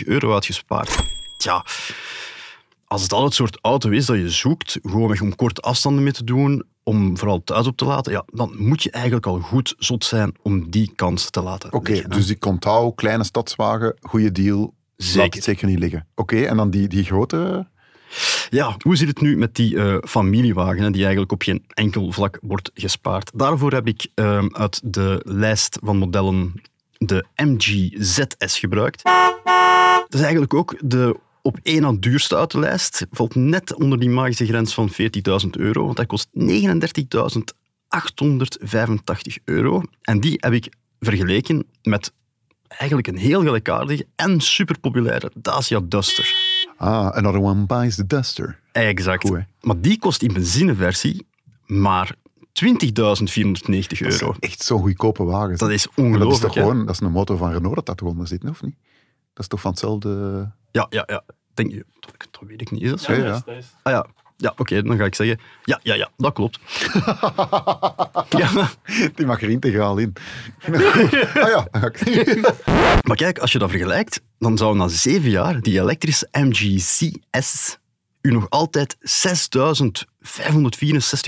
8.833 0.00 0.06
euro 0.06 0.32
uitgespaard. 0.32 0.96
Tja, 1.36 1.64
als 2.84 3.08
dat 3.08 3.22
het 3.22 3.34
soort 3.34 3.58
auto 3.60 3.90
is 3.90 4.06
dat 4.06 4.16
je 4.16 4.30
zoekt, 4.30 4.78
gewoon 4.82 5.20
om 5.20 5.34
korte 5.34 5.60
afstanden 5.60 6.02
mee 6.02 6.12
te 6.12 6.24
doen, 6.24 6.64
om 6.88 7.18
vooral 7.18 7.44
thuis 7.44 7.66
op 7.66 7.76
te 7.76 7.84
laten, 7.84 8.12
ja, 8.12 8.24
dan 8.32 8.54
moet 8.56 8.82
je 8.82 8.90
eigenlijk 8.90 9.26
al 9.26 9.38
goed 9.38 9.74
zot 9.78 10.04
zijn 10.04 10.34
om 10.42 10.70
die 10.70 10.92
kans 10.96 11.30
te 11.30 11.42
laten 11.42 11.72
Oké, 11.72 11.92
hè. 11.92 12.08
dus 12.08 12.28
ik 12.28 12.44
onthoud, 12.44 12.94
kleine 12.94 13.24
stadswagen, 13.24 13.96
goede 14.00 14.32
deal. 14.32 14.58
Laat 14.96 15.08
Zeker. 15.08 15.34
het 15.34 15.44
zeker 15.44 15.66
niet 15.66 15.78
liggen. 15.78 16.06
Oké, 16.14 16.42
en 16.42 16.56
dan 16.56 16.70
die, 16.70 16.88
die 16.88 17.04
grote... 17.04 17.66
Ja, 18.50 18.76
hoe 18.78 18.96
zit 18.96 19.08
het 19.08 19.20
nu 19.20 19.36
met 19.36 19.54
die 19.54 19.76
eh, 19.76 19.96
familiewagen, 20.08 20.82
hè, 20.82 20.90
die 20.90 21.00
eigenlijk 21.00 21.32
op 21.32 21.42
geen 21.42 21.64
enkel 21.74 22.12
vlak 22.12 22.38
wordt 22.42 22.70
gespaard? 22.74 23.30
Daarvoor 23.34 23.72
heb 23.72 23.86
ik 23.86 24.06
ehm, 24.14 24.48
uit 24.52 24.80
de 24.84 25.20
lijst 25.24 25.78
van 25.82 25.96
modellen 25.96 26.62
de 26.98 27.24
MG 27.36 27.90
ZS 27.98 28.58
gebruikt. 28.58 29.02
Dat 29.02 30.14
is 30.14 30.20
eigenlijk 30.20 30.54
ook 30.54 30.76
de 30.80 31.16
op 31.46 31.58
één 31.62 31.80
na 31.82 31.92
duurste 32.00 32.36
uit 32.36 32.50
de 32.50 32.58
lijst. 32.58 33.06
Valt 33.10 33.34
net 33.34 33.74
onder 33.74 33.98
die 33.98 34.08
magische 34.10 34.46
grens 34.46 34.74
van 34.74 34.90
40.000 34.92 34.96
euro, 35.50 35.84
want 35.84 35.96
hij 35.96 36.06
kost 36.06 36.28
39.885 36.34 36.40
euro. 39.44 39.82
En 40.02 40.20
die 40.20 40.36
heb 40.40 40.52
ik 40.52 40.68
vergeleken 41.00 41.64
met 41.82 42.12
eigenlijk 42.68 43.06
een 43.08 43.16
heel 43.16 43.42
gelijkaardige 43.42 44.06
en 44.16 44.40
superpopulaire 44.40 45.30
Dacia 45.34 45.80
Duster. 45.88 46.34
Ah, 46.76 47.08
another 47.08 47.40
one 47.40 47.66
buys 47.66 47.94
the 47.94 48.06
duster. 48.06 48.58
Exact. 48.72 49.28
Goed, 49.28 49.44
maar 49.60 49.80
die 49.80 49.98
kost 49.98 50.22
in 50.22 50.32
benzineversie 50.32 51.26
maar 51.66 52.14
20.490 52.64 52.68
Dat 52.88 53.20
euro. 53.98 54.34
echt 54.40 54.62
zo'n 54.62 54.80
goedkope 54.80 55.24
wagens. 55.24 55.60
Dat 55.60 55.70
is 55.70 55.86
En 55.86 55.90
dat 55.94 56.04
is 56.04 56.10
ongelooflijk. 56.12 56.52
toch 56.52 56.62
gewoon, 56.62 56.86
dat 56.86 56.94
is 56.94 57.00
een 57.00 57.12
motor 57.12 57.36
van 57.36 57.52
Renault 57.52 57.74
dat 57.74 57.86
dat 57.86 58.00
eronder 58.00 58.26
zit, 58.26 58.44
of 58.48 58.62
niet? 58.62 58.74
Dat 59.36 59.44
is 59.44 59.48
toch 59.48 59.60
van 59.60 59.70
hetzelfde... 59.70 60.08
Ja, 60.70 60.86
ja, 60.90 61.02
ja. 61.06 61.22
Denk 61.54 61.70
je, 61.72 61.84
dat, 62.00 62.28
dat 62.30 62.40
weet 62.48 62.60
ik 62.60 62.70
niet. 62.70 62.82
Is 62.82 62.90
dat 62.90 63.00
zo? 63.00 63.12
Ja, 63.12 63.24
ja. 63.24 63.42
Ah 63.82 63.92
ja. 63.92 64.06
Ja, 64.36 64.52
oké, 64.56 64.82
dan 64.82 64.96
ga 64.96 65.04
ik 65.04 65.14
zeggen. 65.14 65.40
Ja, 65.64 65.80
ja, 65.82 65.94
ja, 65.94 66.10
dat 66.16 66.32
klopt. 66.32 66.58
ja. 68.42 68.68
Die 69.14 69.26
mag 69.26 69.42
er 69.42 69.50
integraal 69.50 69.98
in. 69.98 70.12
ah 71.44 71.48
ja, 71.48 71.68
Maar 73.02 73.16
kijk, 73.16 73.38
als 73.38 73.52
je 73.52 73.58
dat 73.58 73.70
vergelijkt, 73.70 74.20
dan 74.38 74.56
zou 74.56 74.76
na 74.76 74.88
zeven 74.88 75.30
jaar 75.30 75.60
die 75.60 75.80
elektrische 75.80 76.28
MG 76.32 76.76
CS 76.76 77.78
u 78.20 78.32
nog 78.32 78.50
altijd 78.50 78.96
6.564 78.96 79.00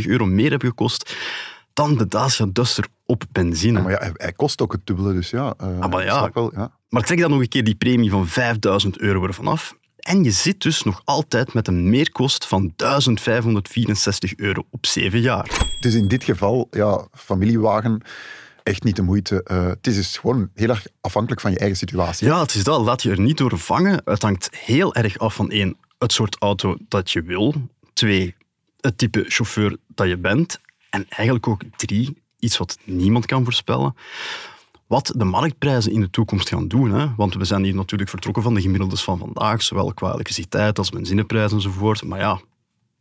euro 0.06 0.26
meer 0.26 0.50
hebben 0.50 0.68
gekost 0.68 1.16
dan 1.72 1.96
de 1.96 2.09
Dacia 2.09 2.46
Duster 2.52 2.87
op 3.11 3.25
benzine. 3.33 3.81
maar 3.83 3.90
ja, 3.92 3.99
hij, 3.99 4.11
hij 4.14 4.33
kost 4.33 4.61
ook 4.61 4.73
het 4.73 4.87
dubbele, 4.87 5.12
dus 5.12 5.31
ja. 5.31 5.55
eh, 5.59 5.81
Ah, 5.81 5.90
maar 5.90 6.05
ja. 6.05 6.27
ik 6.27 6.35
Wel, 6.35 6.53
ja. 6.55 6.71
Maar 6.88 7.03
trek 7.03 7.18
dan 7.21 7.31
nog 7.31 7.40
een 7.40 7.49
keer 7.49 7.64
die 7.64 7.75
premie 7.75 8.11
van 8.11 8.27
5000 8.27 8.99
euro 8.99 9.27
ervan 9.27 9.47
af. 9.47 9.77
En 9.97 10.25
je 10.25 10.31
zit 10.31 10.61
dus 10.61 10.83
nog 10.83 11.03
altijd 11.05 11.55
met 11.55 11.68
een 11.68 11.90
meerkost 11.90 12.47
van 12.47 12.73
1564 12.77 14.37
euro 14.37 14.64
op 14.71 14.87
zeven 14.87 15.21
jaar. 15.21 15.66
Dus 15.81 15.94
in 15.94 16.09
dit 16.09 16.25
geval, 16.25 16.68
ja, 16.71 17.07
familiewagen, 17.12 18.03
echt 18.62 18.83
niet 18.85 18.97
de 18.97 19.03
moeite. 19.03 19.42
Eh, 19.42 19.66
het 19.66 19.87
is 19.87 19.94
dus 19.94 20.16
gewoon 20.16 20.51
heel 20.55 20.68
erg 20.68 20.87
afhankelijk 21.01 21.40
van 21.40 21.51
je 21.51 21.59
eigen 21.59 21.77
situatie. 21.77 22.27
Ja, 22.27 22.40
het 22.40 22.55
is 22.55 22.64
dat. 22.64 22.81
Laat 22.81 23.03
je 23.03 23.11
er 23.11 23.21
niet 23.21 23.37
door 23.38 23.59
vangen. 23.59 24.01
Het 24.05 24.23
hangt 24.23 24.49
heel 24.57 24.94
erg 24.94 25.18
af 25.18 25.35
van 25.35 25.51
één, 25.51 25.77
het 25.99 26.12
soort 26.12 26.37
auto 26.38 26.77
dat 26.88 27.11
je 27.11 27.23
wil. 27.23 27.55
Twee, 27.92 28.35
het 28.81 28.99
type 28.99 29.25
chauffeur 29.29 29.77
dat 29.87 30.09
je 30.09 30.16
bent. 30.18 30.61
En 30.90 31.07
eigenlijk 31.09 31.49
ook 31.49 31.62
drie, 31.77 32.23
iets 32.38 32.59
wat 32.59 32.79
niemand 32.85 33.27
kan 33.27 33.44
voorspellen. 33.44 33.94
Wat 34.87 35.12
de 35.16 35.24
marktprijzen 35.24 35.92
in 35.92 36.01
de 36.01 36.11
toekomst 36.11 36.48
gaan 36.48 36.68
doen. 36.68 36.90
Hè? 36.90 37.07
Want 37.16 37.35
we 37.35 37.44
zijn 37.44 37.64
hier 37.64 37.74
natuurlijk 37.74 38.11
vertrokken 38.11 38.42
van 38.42 38.55
de 38.55 38.61
gemiddeldes 38.61 39.03
van 39.03 39.18
vandaag, 39.18 39.62
zowel 39.62 39.94
qua 39.94 40.12
elektriciteit 40.12 40.79
als 40.79 40.90
benzineprijs 40.90 41.53
enzovoort. 41.53 42.05
Maar 42.05 42.18
ja, 42.18 42.40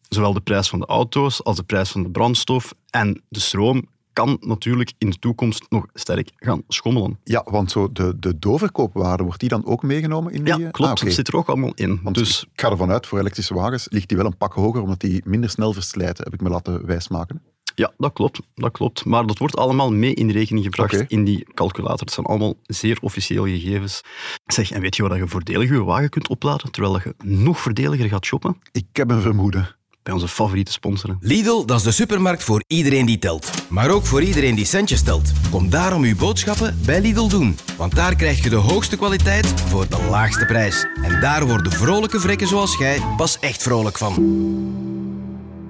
zowel 0.09 0.33
de 0.33 0.41
prijs 0.41 0.69
van 0.69 0.79
de 0.79 0.85
auto's 0.85 1.43
als 1.43 1.55
de 1.55 1.63
prijs 1.63 1.91
van 1.91 2.03
de 2.03 2.09
brandstof 2.09 2.73
en 2.89 3.21
de 3.29 3.39
stroom 3.39 3.85
kan 4.13 4.37
natuurlijk 4.41 4.93
in 4.97 5.09
de 5.09 5.19
toekomst 5.19 5.65
nog 5.69 5.85
sterk 5.93 6.31
gaan 6.35 6.63
schommelen. 6.67 7.19
Ja, 7.23 7.45
want 7.49 7.71
zo 7.71 7.91
de, 7.91 8.19
de 8.19 8.39
doorverkoopwaarde, 8.39 9.23
wordt 9.23 9.39
die 9.39 9.49
dan 9.49 9.65
ook 9.65 9.83
meegenomen 9.83 10.33
in 10.33 10.43
die... 10.43 10.57
Ja, 10.57 10.65
eh, 10.65 10.71
klopt. 10.71 10.99
ah. 10.99 11.05
Dat 11.05 11.13
zit 11.13 11.27
er 11.27 11.35
ook 11.35 11.47
allemaal 11.47 11.71
in. 11.75 11.99
Want 12.03 12.15
dus 12.15 12.43
ik 12.53 12.61
ga 12.61 12.69
ervan 12.69 12.91
uit, 12.91 13.07
voor 13.07 13.19
elektrische 13.19 13.53
wagens 13.53 13.87
ligt 13.89 14.07
die 14.07 14.17
wel 14.17 14.25
een 14.25 14.37
pak 14.37 14.53
hoger, 14.53 14.81
omdat 14.81 14.99
die 14.99 15.21
minder 15.25 15.49
snel 15.49 15.73
verslijten, 15.73 16.23
heb 16.23 16.33
ik 16.33 16.41
me 16.41 16.49
laten 16.49 16.85
wijsmaken. 16.85 17.41
Ja, 17.77 17.91
dat 17.97 18.13
klopt, 18.13 18.39
dat 18.55 18.71
klopt. 18.71 19.05
Maar 19.05 19.25
dat 19.25 19.37
wordt 19.37 19.57
allemaal 19.57 19.91
mee 19.91 20.13
in 20.13 20.29
rekening 20.29 20.65
gebracht 20.65 21.03
in 21.07 21.23
die 21.23 21.47
calculator. 21.53 21.99
Het 21.99 22.11
zijn 22.11 22.25
allemaal 22.25 22.55
zeer 22.63 22.97
officieel 23.01 23.45
gegevens. 23.45 24.01
Zeg, 24.45 24.71
en 24.71 24.81
weet 24.81 24.95
je 24.95 25.07
waar 25.07 25.17
je 25.17 25.27
voordelig 25.27 25.69
je 25.69 25.83
wagen 25.83 26.09
kunt 26.09 26.27
opladen, 26.27 26.71
terwijl 26.71 26.99
je 27.03 27.13
nog 27.23 27.59
voordeliger 27.59 28.09
gaat 28.09 28.25
shoppen? 28.25 28.57
Ik 28.71 28.85
heb 28.91 29.09
een 29.09 29.21
vermoeden. 29.21 29.75
Bij 30.03 30.13
onze 30.13 30.27
favoriete 30.27 30.71
sponsoren. 30.71 31.17
Lidl, 31.19 31.65
dat 31.65 31.77
is 31.77 31.83
de 31.83 31.91
supermarkt 31.91 32.43
voor 32.43 32.63
iedereen 32.67 33.05
die 33.05 33.19
telt. 33.19 33.51
Maar 33.69 33.89
ook 33.89 34.05
voor 34.05 34.21
iedereen 34.21 34.55
die 34.55 34.65
centjes 34.65 35.03
telt. 35.03 35.31
Kom 35.51 35.69
daarom 35.69 36.03
uw 36.03 36.15
boodschappen 36.15 36.77
bij 36.85 37.01
Lidl 37.01 37.27
doen. 37.27 37.57
Want 37.77 37.95
daar 37.95 38.15
krijg 38.15 38.43
je 38.43 38.49
de 38.49 38.55
hoogste 38.55 38.97
kwaliteit 38.97 39.47
voor 39.47 39.89
de 39.89 40.07
laagste 40.09 40.45
prijs. 40.45 40.87
En 41.03 41.21
daar 41.21 41.47
worden 41.47 41.71
vrolijke 41.71 42.19
vrekken 42.19 42.47
zoals 42.47 42.77
jij 42.77 43.01
pas 43.17 43.39
echt 43.39 43.63
vrolijk 43.63 43.97
van. 43.97 44.13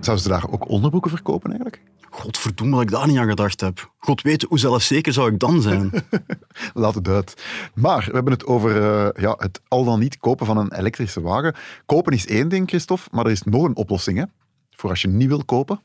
Zouden 0.02 0.26
ze 0.26 0.30
daar 0.30 0.50
ook 0.50 0.70
onderbroeken 0.70 1.12
verkopen 1.12 1.50
eigenlijk? 1.50 1.82
Godverdomme 2.20 2.74
dat 2.74 2.82
ik 2.82 2.92
daar 2.92 3.08
niet 3.08 3.18
aan 3.18 3.28
gedacht 3.28 3.62
heb. 3.62 3.92
God 3.98 4.22
weet 4.22 4.42
hoe 4.42 4.60
zelfzeker 4.60 5.14
zou 5.14 5.32
ik 5.32 5.40
dan 5.40 5.62
zijn. 5.62 5.92
Laat 6.74 6.96
het 6.96 7.08
uit. 7.08 7.44
Maar 7.74 8.06
we 8.06 8.14
hebben 8.14 8.34
het 8.34 8.46
over 8.46 8.82
eh, 8.82 9.22
ja, 9.24 9.36
het 9.38 9.62
al 9.68 9.84
dan 9.84 10.00
niet 10.00 10.18
kopen 10.18 10.46
van 10.46 10.58
een 10.58 10.74
elektrische 10.74 11.22
wagen. 11.22 11.56
Kopen 11.86 12.14
is 12.14 12.28
één 12.28 12.50
ding, 12.50 12.68
Christophe, 12.68 13.08
maar 13.12 13.26
er 13.26 13.32
is 13.32 13.42
nog 13.42 13.64
een 13.64 13.76
oplossing. 13.76 14.18
Hè? 14.18 14.24
Voor 14.72 14.90
als 14.90 15.02
je 15.02 15.08
niet 15.08 15.28
wil 15.28 15.46
kopen. 15.46 15.82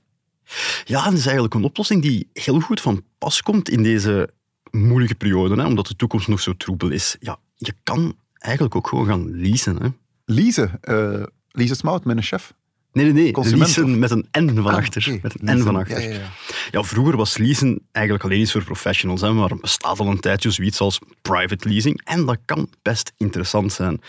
Ja, 0.85 1.05
dat 1.05 1.12
is 1.12 1.25
eigenlijk 1.25 1.55
een 1.55 1.64
oplossing 1.64 2.03
die 2.03 2.29
heel 2.33 2.61
goed 2.61 2.81
van 2.81 3.05
pas 3.18 3.42
komt 3.42 3.68
in 3.68 3.83
deze 3.83 4.31
moeilijke 4.71 5.14
periode, 5.14 5.55
hè, 5.55 5.66
omdat 5.66 5.87
de 5.87 5.97
toekomst 5.97 6.29
nog 6.29 6.40
zo 6.40 6.57
troebel 6.57 6.90
is. 6.90 7.16
Ja, 7.21 7.38
je 7.57 7.75
kan 7.83 8.16
eigenlijk 8.38 8.75
ook 8.75 8.88
gewoon 8.88 9.07
gaan 9.07 9.40
leasen. 9.40 9.83
Hè. 9.83 9.88
Lise, 10.25 10.71
eh 10.81 11.23
Lise 11.51 11.75
Smout, 11.75 12.05
mijn 12.05 12.23
chef. 12.23 12.55
Nee, 12.92 13.05
nee, 13.05 13.22
nee. 13.22 13.33
Consument, 13.33 13.62
leasen 13.62 13.85
of? 13.85 13.96
met 13.96 14.11
een 14.11 14.26
N 14.44 14.55
van 14.55 14.66
Ah, 14.66 14.76
achter. 14.76 15.18
Met 15.22 15.35
een 15.40 15.59
N 15.59 15.62
van 15.62 15.76
achter. 15.76 16.02
ja, 16.02 16.14
ja. 16.14 16.31
Ja, 16.70 16.83
vroeger 16.83 17.16
was 17.16 17.37
leasen 17.38 17.81
eigenlijk 17.92 18.24
alleen 18.24 18.40
iets 18.40 18.52
voor 18.52 18.64
professionals, 18.64 19.20
hè, 19.20 19.33
maar 19.33 19.50
er 19.50 19.57
bestaat 19.61 19.98
al 20.00 20.07
een 20.07 20.20
tijdje 20.20 20.50
zoiets 20.50 20.81
als 20.81 20.98
private 21.22 21.68
leasing. 21.68 22.00
En 22.05 22.24
dat 22.26 22.38
kan 22.44 22.68
best 22.83 23.12
interessant 23.16 23.72
zijn. 23.72 24.00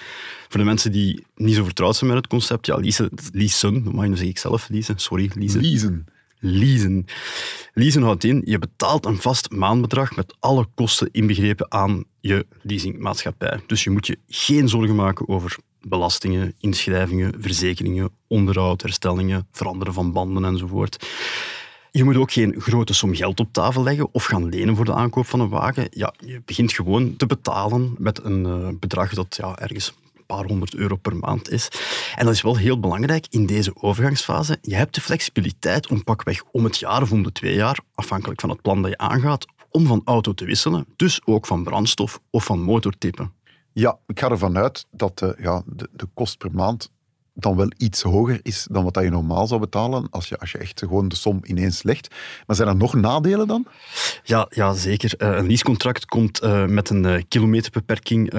Voor 0.50 0.60
de 0.60 0.66
mensen 0.66 0.92
die 0.92 1.26
niet 1.36 1.56
zo 1.56 1.64
vertrouwd 1.64 1.96
zijn 1.96 2.10
met 2.10 2.20
het 2.20 2.28
concept, 2.28 2.66
ja, 2.66 2.76
leasen, 2.78 3.10
leasen, 3.32 3.84
maar 3.96 4.08
dan 4.08 4.18
zeg 4.18 4.28
ik 4.28 4.38
zelf 4.38 4.70
leasen, 4.70 5.00
sorry, 5.00 5.32
leasen. 5.36 5.62
Leasen. 5.62 6.06
Leasen. 6.40 7.06
Leasen 7.74 8.02
houdt 8.02 8.24
in, 8.24 8.42
je 8.46 8.60
betaalt 8.60 9.06
een 9.06 9.22
vast 9.22 9.52
maandbedrag 9.52 10.16
met 10.16 10.36
alle 10.40 10.68
kosten 10.76 11.10
inbegrepen 11.12 11.72
aan 11.72 12.04
je 12.20 12.46
leasingmaatschappij. 12.62 13.60
Dus 13.68 13.84
je 13.84 13.90
moet 13.90 14.08
je 14.08 14.18
geen 14.28 14.70
zorgen 14.70 14.96
maken 14.96 15.28
over 15.30 15.58
belastingen, 15.88 16.54
inschrijvingen, 16.60 17.34
verzekeringen, 17.40 18.10
onderhoud, 18.28 18.82
herstellingen, 18.82 19.48
veranderen 19.52 19.94
van 19.94 20.12
banden 20.12 20.46
enzovoort. 20.46 21.08
Je 21.92 22.04
moet 22.04 22.18
ook 22.18 22.32
geen 22.32 22.56
grote 22.58 22.94
som 22.94 23.16
geld 23.16 23.40
op 23.40 23.54
tafel 23.54 23.84
leggen 23.84 24.14
of 24.14 24.26
gaan 24.26 24.50
lenen 24.50 24.76
voor 24.76 24.86
de 24.86 24.94
aankoop 24.94 25.26
van 25.26 25.40
een 25.40 25.50
wagen. 25.50 25.88
Ja, 25.90 26.14
je 26.26 26.42
begint 26.46 26.74
gewoon 26.74 27.16
te 27.16 27.26
betalen 27.26 27.96
met 27.98 28.24
een 28.24 28.46
uh, 28.46 28.68
bedrag 28.80 29.14
dat 29.14 29.36
ja, 29.36 29.60
ergens 29.60 29.94
een 30.16 30.26
paar 30.26 30.46
honderd 30.46 30.76
euro 30.76 30.96
per 30.96 31.16
maand 31.16 31.50
is. 31.50 31.68
En 32.16 32.26
dat 32.26 32.34
is 32.34 32.42
wel 32.42 32.58
heel 32.58 32.80
belangrijk 32.80 33.26
in 33.30 33.46
deze 33.46 33.74
overgangsfase. 33.76 34.58
Je 34.62 34.76
hebt 34.76 34.96
de 34.96 35.02
flexibiliteit 35.02 35.88
om 35.88 36.04
pakweg 36.04 36.44
om 36.52 36.64
het 36.64 36.78
jaar 36.78 37.02
of 37.02 37.12
om 37.12 37.24
de 37.24 37.32
twee 37.32 37.56
jaar, 37.56 37.80
afhankelijk 37.96 38.42
van 38.42 38.50
het 38.50 38.62
plan 38.62 38.82
dat 38.82 38.92
je 38.92 38.98
aangaat, 38.98 39.46
om 39.70 39.86
van 39.86 40.02
auto 40.06 40.34
te 40.34 40.46
wisselen. 40.46 40.86
Dus 40.96 41.22
ook 41.26 41.46
van 41.46 41.64
brandstof 41.64 42.20
of 42.30 42.46
van 42.46 42.62
motortype. 42.62 43.30
Ja, 43.74 44.00
ik 44.08 44.20
ga 44.20 44.30
ervan 44.30 44.58
uit 44.58 44.86
dat 44.92 45.22
uh, 45.22 45.30
ja, 45.38 45.64
de, 45.66 45.90
de 45.92 46.08
kost 46.14 46.38
per 46.38 46.52
maand 46.52 46.92
dan 47.34 47.56
wel 47.56 47.72
iets 47.78 48.02
hoger 48.02 48.40
is 48.42 48.68
dan 48.72 48.84
wat 48.84 49.00
je 49.02 49.10
normaal 49.10 49.48
zou 49.48 49.60
betalen 49.60 50.08
als 50.10 50.30
je, 50.30 50.38
als 50.38 50.52
je 50.52 50.58
echt 50.58 50.80
gewoon 50.80 51.08
de 51.08 51.16
som 51.16 51.40
ineens 51.44 51.84
legt. 51.84 52.16
Maar 52.48 52.56
zijn 52.56 52.68
er 52.68 52.76
nog 52.76 52.94
nadelen 52.94 53.48
dan? 53.48 53.66
Ja, 54.24 54.48
ja 54.50 54.74
zeker. 54.74 55.14
Uh, 55.18 55.28
een 55.38 55.48
leasecontract 55.48 56.06
komt 56.06 56.44
uh, 56.44 56.66
met 56.66 56.90
een 56.90 57.04
uh, 57.04 57.22
kilometerbeperking 57.28 58.30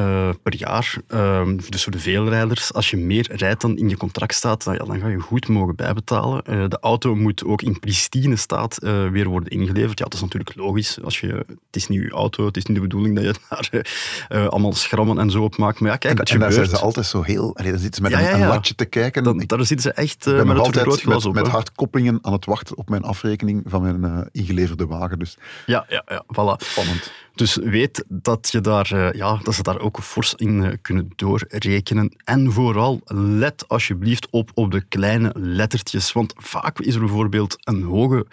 per 0.43 0.57
jaar. 0.57 0.97
Ehm, 1.09 1.57
dus 1.69 1.83
voor 1.83 1.93
de 1.93 1.99
veelrijders, 1.99 2.73
als 2.73 2.91
je 2.91 2.97
meer 2.97 3.29
rijdt 3.33 3.61
dan 3.61 3.77
in 3.77 3.89
je 3.89 3.97
contract 3.97 4.35
staat, 4.35 4.65
dan, 4.65 4.75
ja, 4.75 4.85
dan 4.85 4.99
ga 4.99 5.09
je 5.09 5.19
goed 5.19 5.49
mogen 5.49 5.77
bijbetalen. 5.77 6.45
de 6.45 6.79
auto 6.81 7.15
moet 7.15 7.45
ook 7.45 7.63
in 7.63 7.79
pristine 7.79 8.37
staat 8.37 8.79
weer 9.11 9.29
worden 9.29 9.49
ingeleverd. 9.49 9.99
Ja, 9.99 10.05
dat 10.05 10.15
is 10.15 10.21
natuurlijk 10.21 10.57
logisch. 10.57 11.03
Als 11.03 11.21
je, 11.21 11.27
het 11.27 11.57
is 11.71 11.87
niet 11.87 12.03
je 12.03 12.11
auto, 12.11 12.47
het 12.47 12.57
is 12.57 12.65
niet 12.65 12.77
de 12.77 12.83
bedoeling 12.83 13.15
dat 13.15 13.25
je 13.25 13.35
daar 14.29 14.49
allemaal 14.49 14.73
schrammen 14.73 15.19
en 15.19 15.31
zo 15.31 15.43
op 15.43 15.57
maakt. 15.57 15.81
Maar 15.81 15.91
ja, 15.91 15.97
kijk, 15.97 16.19
en, 16.19 16.25
en 16.25 16.39
daar 16.39 16.53
zijn 16.53 16.69
ze 16.69 16.79
altijd 16.79 17.07
zo 17.07 17.23
heel... 17.23 17.57
Allee, 17.57 17.71
dan 17.71 17.81
zitten 17.81 18.05
ze 18.05 18.11
met 18.11 18.21
ja, 18.21 18.33
een, 18.33 18.41
een 18.41 18.49
latje 18.49 18.75
te 18.75 18.84
kijken. 18.85 19.47
Daar 19.47 19.65
zitten 19.65 19.81
ze 19.81 19.93
echt 19.93 20.27
uh, 20.27 20.43
met 20.43 20.67
het 20.67 20.77
groot 20.77 21.01
glas 21.01 21.17
met, 21.17 21.27
op. 21.27 21.35
Met 21.35 21.49
hardkoppelingen 21.49 22.19
aan 22.23 22.33
het 22.33 22.45
wachten 22.45 22.77
op 22.77 22.89
mijn 22.89 23.03
afrekening 23.03 23.63
van 23.67 23.83
mijn 23.83 24.05
uh, 24.05 24.21
ingeleverde 24.33 24.87
wagen. 24.87 25.19
Dus. 25.19 25.37
Ja, 25.67 25.85
ja, 25.89 26.03
ja, 26.07 26.25
voilà. 26.27 26.67
Spannend. 26.67 27.13
Dus 27.35 27.57
weet 27.57 28.05
dat, 28.09 28.49
je 28.51 28.61
daar, 28.61 28.91
uh, 28.95 29.13
ja, 29.13 29.39
dat 29.43 29.55
ze 29.55 29.63
daar 29.63 29.81
ook 29.81 29.99
fors 30.03 30.35
in 30.35 30.79
kunnen 30.83 31.11
doorrekenen. 31.17 32.17
En 32.25 32.53
vooral, 32.53 33.01
let 33.15 33.69
alsjeblieft 33.69 34.29
op 34.31 34.51
op 34.55 34.71
de 34.71 34.81
kleine 34.89 35.33
lettertjes. 35.35 36.13
Want 36.13 36.35
vaak 36.37 36.79
is 36.79 36.95
er 36.95 37.01
bijvoorbeeld 37.01 37.57
een 37.61 37.83
hoge 37.83 38.27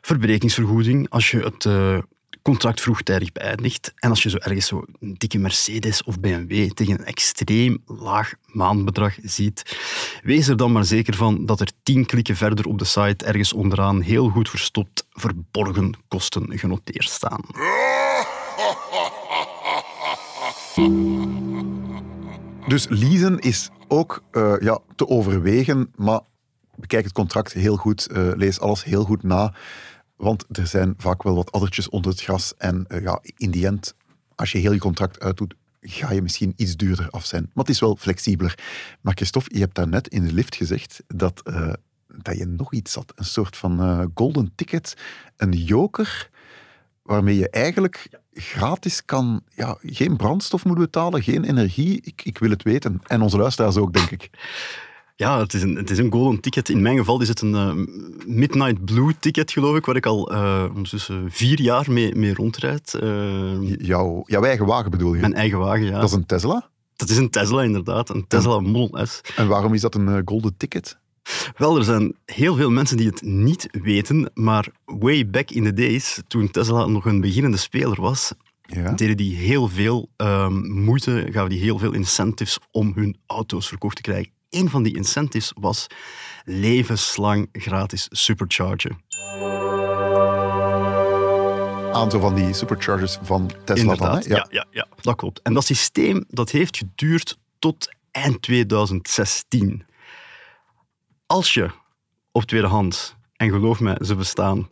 verbrekingsvergoeding 0.00 1.10
als 1.10 1.30
je 1.30 1.38
het 1.38 1.64
contract 2.44 2.80
vroegtijdig 2.80 3.32
beëindigt. 3.32 3.92
En 3.96 4.10
als 4.10 4.22
je 4.22 4.30
zo 4.30 4.36
ergens 4.36 4.66
zo 4.66 4.84
een 5.00 5.14
dikke 5.18 5.38
Mercedes 5.38 6.02
of 6.02 6.20
BMW 6.20 6.70
tegen 6.70 6.98
een 6.98 7.04
extreem 7.04 7.82
laag 7.86 8.32
maandbedrag 8.46 9.14
ziet, 9.22 9.78
wees 10.22 10.48
er 10.48 10.56
dan 10.56 10.72
maar 10.72 10.84
zeker 10.84 11.14
van 11.14 11.46
dat 11.46 11.60
er 11.60 11.70
tien 11.82 12.06
klikken 12.06 12.36
verder 12.36 12.66
op 12.66 12.78
de 12.78 12.84
site 12.84 13.24
ergens 13.24 13.52
onderaan 13.52 14.00
heel 14.00 14.28
goed 14.28 14.50
verstopt 14.50 15.06
verborgen 15.12 15.92
kosten 16.08 16.58
genoteerd 16.58 17.08
staan. 17.08 17.40
Dus 22.68 22.86
leasen 22.88 23.38
is 23.38 23.70
ook 23.88 24.22
uh, 24.32 24.54
ja, 24.60 24.78
te 24.96 25.08
overwegen, 25.08 25.92
maar 25.96 26.20
bekijk 26.76 27.04
het 27.04 27.12
contract 27.12 27.52
heel 27.52 27.76
goed, 27.76 28.08
uh, 28.12 28.30
lees 28.34 28.60
alles 28.60 28.84
heel 28.84 29.04
goed 29.04 29.22
na. 29.22 29.52
Want 30.24 30.44
er 30.58 30.66
zijn 30.66 30.94
vaak 30.96 31.22
wel 31.22 31.34
wat 31.34 31.52
addertjes 31.52 31.88
onder 31.88 32.10
het 32.10 32.20
gras. 32.20 32.54
En 32.56 32.84
uh, 32.88 33.02
ja, 33.02 33.20
in 33.36 33.50
die 33.50 33.66
end, 33.66 33.94
als 34.34 34.52
je 34.52 34.58
heel 34.58 34.72
je 34.72 34.78
contract 34.78 35.20
uitdoet, 35.20 35.54
ga 35.80 36.12
je 36.12 36.22
misschien 36.22 36.52
iets 36.56 36.76
duurder 36.76 37.10
af 37.10 37.24
zijn. 37.24 37.42
Maar 37.42 37.64
het 37.64 37.74
is 37.74 37.80
wel 37.80 37.96
flexibeler. 37.96 38.58
Maar 39.00 39.14
Christophe, 39.14 39.54
je 39.54 39.60
hebt 39.60 39.74
daarnet 39.74 40.08
in 40.08 40.24
de 40.24 40.32
lift 40.32 40.56
gezegd 40.56 41.02
dat, 41.06 41.42
uh, 41.44 41.72
dat 42.22 42.38
je 42.38 42.46
nog 42.46 42.72
iets 42.72 42.94
had. 42.94 43.12
Een 43.14 43.24
soort 43.24 43.56
van 43.56 43.80
uh, 43.80 44.04
golden 44.14 44.52
ticket, 44.54 44.96
een 45.36 45.52
joker, 45.52 46.30
waarmee 47.02 47.36
je 47.36 47.50
eigenlijk 47.50 48.08
gratis 48.32 49.04
kan, 49.04 49.42
ja, 49.54 49.78
geen 49.82 50.16
brandstof 50.16 50.64
moet 50.64 50.78
betalen, 50.78 51.22
geen 51.22 51.44
energie. 51.44 52.00
Ik, 52.02 52.24
ik 52.24 52.38
wil 52.38 52.50
het 52.50 52.62
weten. 52.62 53.00
En 53.06 53.22
onze 53.22 53.36
luisteraars 53.36 53.76
ook, 53.76 53.92
denk 53.92 54.10
ik. 54.10 54.30
Ja, 55.16 55.38
het 55.40 55.54
is, 55.54 55.62
een, 55.62 55.76
het 55.76 55.90
is 55.90 55.98
een 55.98 56.12
golden 56.12 56.40
ticket. 56.40 56.68
In 56.68 56.82
mijn 56.82 56.96
geval 56.96 57.20
is 57.20 57.28
het 57.28 57.40
een 57.40 57.52
uh, 57.52 57.72
Midnight 58.26 58.84
Blue 58.84 59.14
ticket, 59.20 59.52
geloof 59.52 59.76
ik, 59.76 59.84
waar 59.84 59.96
ik 59.96 60.06
al 60.06 60.32
uh, 60.32 60.64
ondertussen 60.68 61.30
vier 61.30 61.60
jaar 61.60 61.92
mee, 61.92 62.14
mee 62.14 62.34
rondrijd. 62.34 62.98
Uh, 63.02 63.76
jouw, 63.78 64.22
jouw 64.26 64.44
eigen 64.44 64.66
wagen 64.66 64.90
bedoel 64.90 65.14
je? 65.14 65.20
Mijn 65.20 65.34
eigen 65.34 65.58
wagen, 65.58 65.84
ja. 65.84 66.00
Dat 66.00 66.08
is 66.08 66.12
een 66.14 66.26
Tesla? 66.26 66.70
Dat 66.96 67.08
is 67.08 67.16
een 67.16 67.30
Tesla, 67.30 67.62
inderdaad. 67.62 68.08
Een 68.08 68.26
Tesla 68.26 68.60
Model 68.60 69.06
S. 69.06 69.20
En 69.36 69.48
waarom 69.48 69.74
is 69.74 69.80
dat 69.80 69.94
een 69.94 70.22
golden 70.24 70.56
ticket? 70.56 70.98
Wel, 71.56 71.76
er 71.76 71.84
zijn 71.84 72.14
heel 72.24 72.56
veel 72.56 72.70
mensen 72.70 72.96
die 72.96 73.06
het 73.06 73.22
niet 73.22 73.68
weten, 73.70 74.30
maar 74.34 74.68
way 74.84 75.30
back 75.30 75.50
in 75.50 75.64
the 75.64 75.72
days, 75.72 76.22
toen 76.26 76.50
Tesla 76.50 76.86
nog 76.86 77.04
een 77.04 77.20
beginnende 77.20 77.56
speler 77.56 78.00
was, 78.00 78.32
ja. 78.62 78.92
deden 78.92 79.16
die 79.16 79.36
heel 79.36 79.68
veel 79.68 80.08
um, 80.16 80.72
moeite, 80.72 81.28
gaven 81.30 81.50
die 81.50 81.60
heel 81.60 81.78
veel 81.78 81.92
incentives 81.92 82.58
om 82.70 82.92
hun 82.94 83.16
auto's 83.26 83.68
verkocht 83.68 83.96
te 83.96 84.02
krijgen 84.02 84.32
een 84.54 84.70
van 84.70 84.82
die 84.82 84.96
incentives 84.96 85.52
was 85.60 85.86
levenslang 86.44 87.48
gratis 87.52 88.06
superchargen. 88.10 89.02
Aantal 91.92 92.20
van 92.20 92.34
die 92.34 92.52
superchargers 92.52 93.18
van 93.22 93.50
Tesla 93.64 93.82
Inderdaad, 93.82 94.28
dan? 94.28 94.36
Ja. 94.36 94.46
ja. 94.50 94.66
Ja, 94.70 94.86
dat 95.00 95.16
klopt. 95.16 95.42
En 95.42 95.54
dat 95.54 95.64
systeem 95.64 96.24
dat 96.28 96.50
heeft 96.50 96.76
geduurd 96.76 97.38
tot 97.58 97.88
eind 98.10 98.42
2016. 98.42 99.86
Als 101.26 101.54
je 101.54 101.70
op 102.32 102.42
tweedehands, 102.42 103.14
en 103.36 103.50
geloof 103.50 103.80
mij, 103.80 103.96
ze 104.00 104.14
bestaan, 104.14 104.68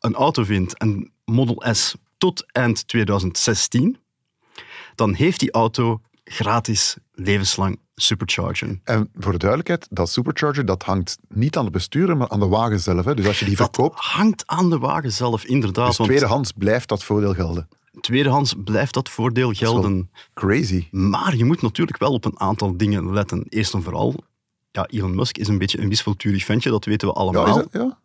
een 0.00 0.14
auto 0.14 0.44
vindt, 0.44 0.82
een 0.82 1.12
Model 1.24 1.74
S, 1.74 1.94
tot 2.18 2.52
eind 2.52 2.88
2016, 2.88 3.98
dan 4.94 5.14
heeft 5.14 5.40
die 5.40 5.52
auto 5.52 6.00
gratis 6.24 6.96
levenslang 7.12 7.78
superchargen. 7.94 8.80
En 8.84 9.08
voor 9.14 9.32
de 9.32 9.38
duidelijkheid, 9.38 9.86
dat 9.90 10.10
supercharger 10.10 10.66
dat 10.66 10.82
hangt 10.82 11.18
niet 11.28 11.56
aan 11.56 11.64
de 11.64 11.70
bestuurder, 11.70 12.16
maar 12.16 12.28
aan 12.28 12.40
de 12.40 12.46
wagen 12.46 12.80
zelf. 12.80 13.04
Hè? 13.04 13.14
Dus 13.14 13.26
als 13.26 13.38
je 13.38 13.44
die 13.44 13.56
dat 13.56 13.74
verkoopt... 13.74 14.00
hangt 14.00 14.46
aan 14.46 14.70
de 14.70 14.78
wagen 14.78 15.12
zelf, 15.12 15.44
inderdaad. 15.44 15.96
Dus 15.96 16.06
tweedehands 16.06 16.52
blijft 16.52 16.88
dat 16.88 17.04
voordeel 17.04 17.34
gelden. 17.34 17.68
Tweedehands 18.00 18.54
blijft 18.64 18.94
dat 18.94 19.08
voordeel 19.08 19.52
gelden. 19.52 20.10
Crazy. 20.34 20.88
Maar 20.90 21.36
je 21.36 21.44
moet 21.44 21.62
natuurlijk 21.62 21.98
wel 21.98 22.12
op 22.12 22.24
een 22.24 22.40
aantal 22.40 22.76
dingen 22.76 23.12
letten. 23.12 23.46
Eerst 23.48 23.74
en 23.74 23.82
vooral, 23.82 24.14
ja, 24.70 24.86
Elon 24.86 25.14
Musk 25.14 25.38
is 25.38 25.48
een 25.48 25.58
beetje 25.58 25.80
een 25.80 25.88
wispelturig 25.88 26.44
ventje, 26.44 26.70
dat 26.70 26.84
weten 26.84 27.08
we 27.08 27.14
allemaal. 27.14 27.58
Ja, 27.58 27.66
ja. 27.72 27.98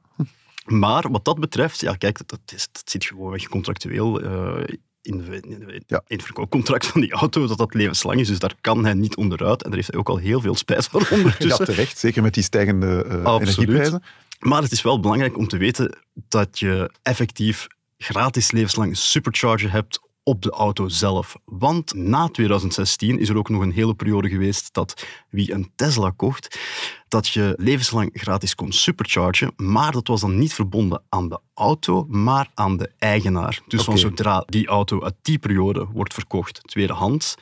Maar 0.66 1.12
wat 1.12 1.26
dat 1.26 1.40
betreft, 1.40 1.82
ja, 1.82 1.94
kijk, 1.94 2.28
dat, 2.28 2.40
is, 2.54 2.68
dat 2.72 2.90
zit 2.90 3.06
gewoon 3.06 3.48
contractueel 3.50 4.24
uh, 4.24 4.64
in, 5.02 5.18
de, 5.18 5.40
in, 5.40 5.60
de, 5.60 5.82
ja. 5.88 6.02
in 6.08 6.16
het 6.16 6.26
verkoopcontract 6.26 6.86
van 6.86 7.02
die 7.02 7.12
auto, 7.12 7.48
dat 7.48 7.58
dat 7.58 7.74
levenslang 7.74 8.20
is. 8.20 8.28
Dus 8.28 8.40
daar 8.40 8.56
kan 8.62 8.84
hij 8.84 8.94
niet 8.94 9.16
onderuit. 9.16 9.64
En 9.64 9.68
daar 9.70 9.78
heeft 9.78 9.92
hij 9.92 10.00
ook 10.00 10.10
al 10.10 10.18
heel 10.18 10.42
veel 10.42 10.56
spijt 10.56 10.86
van 10.86 11.06
ondertussen. 11.18 11.66
Ja, 11.66 11.74
terecht. 11.74 11.98
Zeker 11.98 12.22
met 12.22 12.34
die 12.34 12.44
stijgende 12.44 13.06
uh, 13.08 13.36
energieprijzen. 13.40 14.04
Maar 14.40 14.62
het 14.62 14.72
is 14.72 14.82
wel 14.82 15.00
belangrijk 15.00 15.38
om 15.38 15.48
te 15.48 15.58
weten 15.58 15.98
dat 16.14 16.60
je 16.60 16.92
effectief 17.02 17.68
gratis 17.98 18.52
levenslang 18.52 18.98
supercharger 18.98 19.72
hebt 19.72 20.00
op 20.30 20.42
de 20.42 20.50
auto 20.52 20.88
zelf. 20.88 21.36
Want 21.46 21.94
na 21.94 22.28
2016 22.28 23.20
is 23.20 23.30
er 23.30 23.38
ook 23.38 23.50
nog 23.50 23.62
een 23.62 23.72
hele 23.72 23.94
periode 23.94 24.30
geweest 24.30 24.74
dat 24.74 25.06
wie 25.30 25.54
een 25.54 25.72
Tesla 25.76 26.10
kocht, 26.10 26.60
dat 27.08 27.28
je 27.28 27.54
levenslang 27.58 28.10
gratis 28.14 28.56
kon 28.56 28.72
superchargen, 28.72 29.54
maar 29.56 29.92
dat 29.92 30.08
was 30.08 30.22
dan 30.22 30.38
niet 30.38 30.54
verbonden 30.54 31.04
aan 31.10 31.30
de 31.30 31.40
auto, 31.54 32.06
maar 32.10 32.52
aan 32.54 32.78
de 32.78 32.92
eigenaar. 32.98 33.62
Dus 33.68 33.84
van 33.84 33.98
zodra 33.98 34.44
die 34.46 34.68
auto 34.68 35.04
uit 35.04 35.16
die 35.22 35.40
periode 35.40 35.88
wordt 35.94 36.14
verkocht, 36.14 36.62
tweedehands, 36.64 37.36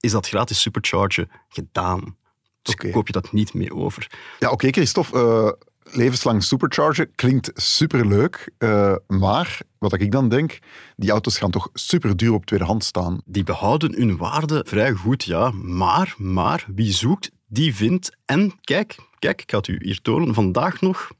is 0.00 0.10
dat 0.10 0.28
gratis 0.28 0.60
superchargen 0.60 1.30
gedaan. 1.48 2.16
Dus 2.62 2.74
koop 2.74 3.06
je 3.06 3.12
dat 3.12 3.32
niet 3.32 3.54
mee 3.54 3.74
over. 3.74 4.10
Ja, 4.38 4.50
oké, 4.50 4.70
Christophe. 4.70 5.18
eh, 5.18 5.66
levenslang 5.90 6.42
supercharger 6.42 7.06
klinkt 7.06 7.50
superleuk. 7.54 8.52
eh 8.58 8.94
maar 9.06 9.60
wat 9.78 10.00
ik 10.00 10.12
dan 10.12 10.28
denk, 10.28 10.58
die 10.96 11.10
auto's 11.10 11.38
gaan 11.38 11.50
toch 11.50 11.68
super 11.72 12.16
duur 12.16 12.32
op 12.32 12.46
tweedehands 12.46 12.86
staan. 12.86 13.20
Die 13.24 13.44
behouden 13.44 13.94
hun 13.94 14.16
waarde 14.16 14.64
vrij 14.68 14.92
goed, 14.92 15.24
ja. 15.24 15.50
Maar, 15.50 16.14
maar, 16.16 16.66
wie 16.74 16.92
zoekt, 16.92 17.30
die 17.46 17.74
vindt. 17.74 18.16
En 18.24 18.52
kijk, 18.60 18.96
kijk, 19.18 19.42
ik 19.42 19.50
ga 19.50 19.56
het 19.56 19.68
u 19.68 19.78
hier 19.82 20.00
tonen, 20.02 20.34
vandaag 20.34 20.80
nog. 20.80 21.10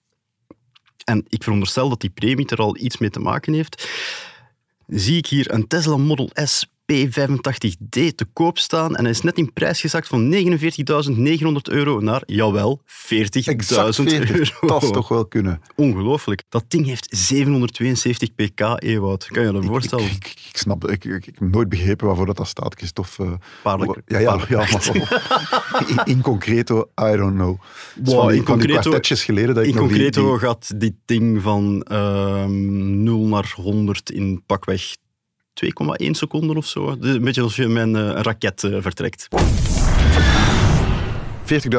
En 1.05 1.25
ik 1.29 1.43
veronderstel 1.43 1.89
dat 1.89 2.01
die 2.01 2.11
premie 2.11 2.47
er 2.47 2.59
al 2.59 2.77
iets 2.77 2.99
mee 2.99 3.11
te 3.11 3.21
maken 3.21 3.53
heeft. 3.53 3.89
Zie 4.87 5.17
ik 5.17 5.27
hier 5.27 5.53
een 5.53 5.67
Tesla 5.67 5.97
Model 5.97 6.31
S 6.35 6.67
P85D 6.93 7.89
te 8.15 8.25
koop 8.33 8.59
staan 8.59 8.97
en 8.97 9.03
hij 9.03 9.13
is 9.13 9.21
net 9.21 9.37
in 9.39 9.53
prijs 9.53 9.81
gezakt 9.81 10.07
van 10.09 10.35
49.900 10.35 10.45
euro 11.63 12.01
naar, 12.01 12.23
jawel, 12.27 12.81
40.000 12.87 12.89
Exact 13.45 13.95
40. 13.95 14.31
euro. 14.31 14.67
Dat 14.67 14.83
is 14.83 14.91
toch 14.91 15.09
wel 15.09 15.27
kunnen. 15.27 15.61
Ongelooflijk. 15.77 16.43
Dat 16.49 16.65
ding 16.69 16.87
heeft 16.87 17.07
772 17.11 18.35
pk, 18.35 18.61
Ewout. 18.79 19.27
Kan 19.31 19.47
je 19.47 19.53
dat 19.53 19.65
voorstellen? 19.65 20.05
ik, 20.05 20.13
ik, 20.13 20.43
ik 20.51 20.57
snap, 20.57 20.89
ik, 20.91 21.05
ik, 21.05 21.25
heb 21.25 21.41
nooit 21.41 21.69
begrepen 21.69 22.07
waarvoor 22.07 22.27
dat, 22.27 22.37
dat 22.37 22.49
staat, 22.49 22.75
Christophe. 22.75 23.25
eh, 23.25 23.33
Paarlijk- 23.63 24.03
ja, 24.07 24.19
ja, 24.19 24.41
ja, 24.49 24.57
maar 24.57 24.91
in, 26.07 26.15
in 26.15 26.21
concreto, 26.23 26.81
I 27.01 27.17
don't 27.17 27.35
know. 27.35 27.57
Wow, 28.05 28.15
van 28.21 28.33
in 28.35 28.45
concreto- 28.45 28.99
geleden 29.03 29.55
dat 29.55 29.65
ik 29.65 29.71
In 29.71 29.77
nog 29.77 29.89
die- 29.89 29.97
concreto 29.99 30.31
die- 30.31 30.39
gaat 30.39 30.81
dit 30.81 30.95
ding 31.05 31.43
van 31.43 31.83
ehm 31.83 33.03
0 33.03 33.27
naar 33.27 33.53
100 33.57 34.11
in 34.11 34.43
pakweg 34.47 34.97
2,1 35.65 36.11
seconden 36.11 36.57
of 36.57 36.67
zo. 36.67 36.99
Dus 36.99 37.15
Een 37.15 37.25
beetje 37.25 37.43
als 37.43 37.57
je 37.57 37.67
met 37.69 37.83
een 37.83 37.97
eh, 37.97 38.21
raket 38.23 38.65
eh, 38.65 38.77
vertrekt. 38.81 39.29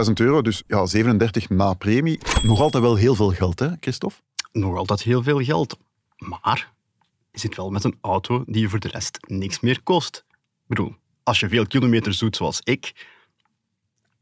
40.000 0.07 0.13
euro, 0.13 0.41
dus 0.41 0.63
ja, 0.67 0.85
37 0.85 1.49
na 1.49 1.73
premie. 1.73 2.19
Nog 2.41 2.59
altijd 2.59 2.83
wel 2.83 2.95
heel 2.95 3.15
veel 3.15 3.29
geld, 3.31 3.59
hè, 3.59 3.67
Christophe? 3.79 4.15
Nog 4.51 4.77
altijd 4.77 5.03
heel 5.03 5.23
veel 5.23 5.39
geld. 5.43 5.77
Maar 6.17 6.71
je 7.31 7.39
zit 7.39 7.55
wel 7.55 7.69
met 7.69 7.83
een 7.83 7.97
auto 8.01 8.43
die 8.47 8.61
je 8.61 8.69
voor 8.69 8.79
de 8.79 8.87
rest 8.87 9.17
niks 9.27 9.59
meer 9.59 9.81
kost. 9.83 10.25
Ik 10.29 10.67
bedoel, 10.67 10.95
als 11.23 11.39
je 11.39 11.49
veel 11.49 11.67
kilometers 11.67 12.17
doet 12.17 12.35
zoals 12.35 12.59
ik, 12.63 13.07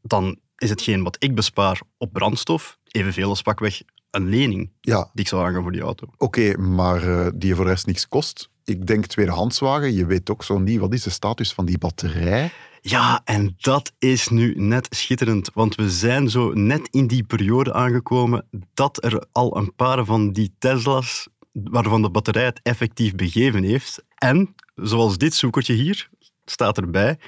dan 0.02 0.38
is 0.56 0.70
hetgeen 0.70 1.02
wat 1.02 1.16
ik 1.18 1.34
bespaar 1.34 1.80
op 1.96 2.12
brandstof 2.12 2.78
evenveel 2.88 3.28
als 3.28 3.42
pakweg 3.42 3.82
een 4.10 4.28
lening 4.28 4.70
Ja, 4.80 5.10
die 5.12 5.24
ik 5.24 5.28
zou 5.28 5.46
aangaan 5.46 5.62
voor 5.62 5.72
die 5.72 5.80
auto. 5.80 6.06
oké, 6.16 6.56
maar 6.56 7.02
eh, 7.02 7.30
die 7.34 7.48
je 7.48 7.54
voor 7.54 7.64
de 7.64 7.70
rest 7.70 7.86
niks 7.86 8.08
kost. 8.08 8.50
Ik 8.68 8.86
denk 8.86 9.06
tweedehandswagen, 9.06 9.94
je 9.94 10.06
weet 10.06 10.30
ook 10.30 10.44
zo 10.44 10.58
niet, 10.58 10.78
wat 10.78 10.92
is 10.92 11.02
de 11.02 11.10
status 11.10 11.52
van 11.52 11.64
die 11.64 11.78
batterij? 11.78 12.50
Ja, 12.80 13.20
en 13.24 13.54
dat 13.58 13.92
is 13.98 14.28
nu 14.28 14.54
net 14.56 14.86
schitterend, 14.90 15.50
want 15.54 15.74
we 15.74 15.90
zijn 15.90 16.30
zo 16.30 16.52
net 16.52 16.88
in 16.90 17.06
die 17.06 17.24
periode 17.24 17.72
aangekomen 17.72 18.44
dat 18.74 19.04
er 19.04 19.26
al 19.32 19.56
een 19.56 19.74
paar 19.74 20.04
van 20.04 20.32
die 20.32 20.54
Tesla's, 20.58 21.28
waarvan 21.52 22.02
de 22.02 22.10
batterij 22.10 22.44
het 22.44 22.60
effectief 22.62 23.14
begeven 23.14 23.62
heeft, 23.62 24.04
en 24.14 24.54
zoals 24.74 25.18
dit 25.18 25.34
zoekertje 25.34 25.74
hier, 25.74 26.08
staat 26.44 26.78
erbij, 26.78 27.18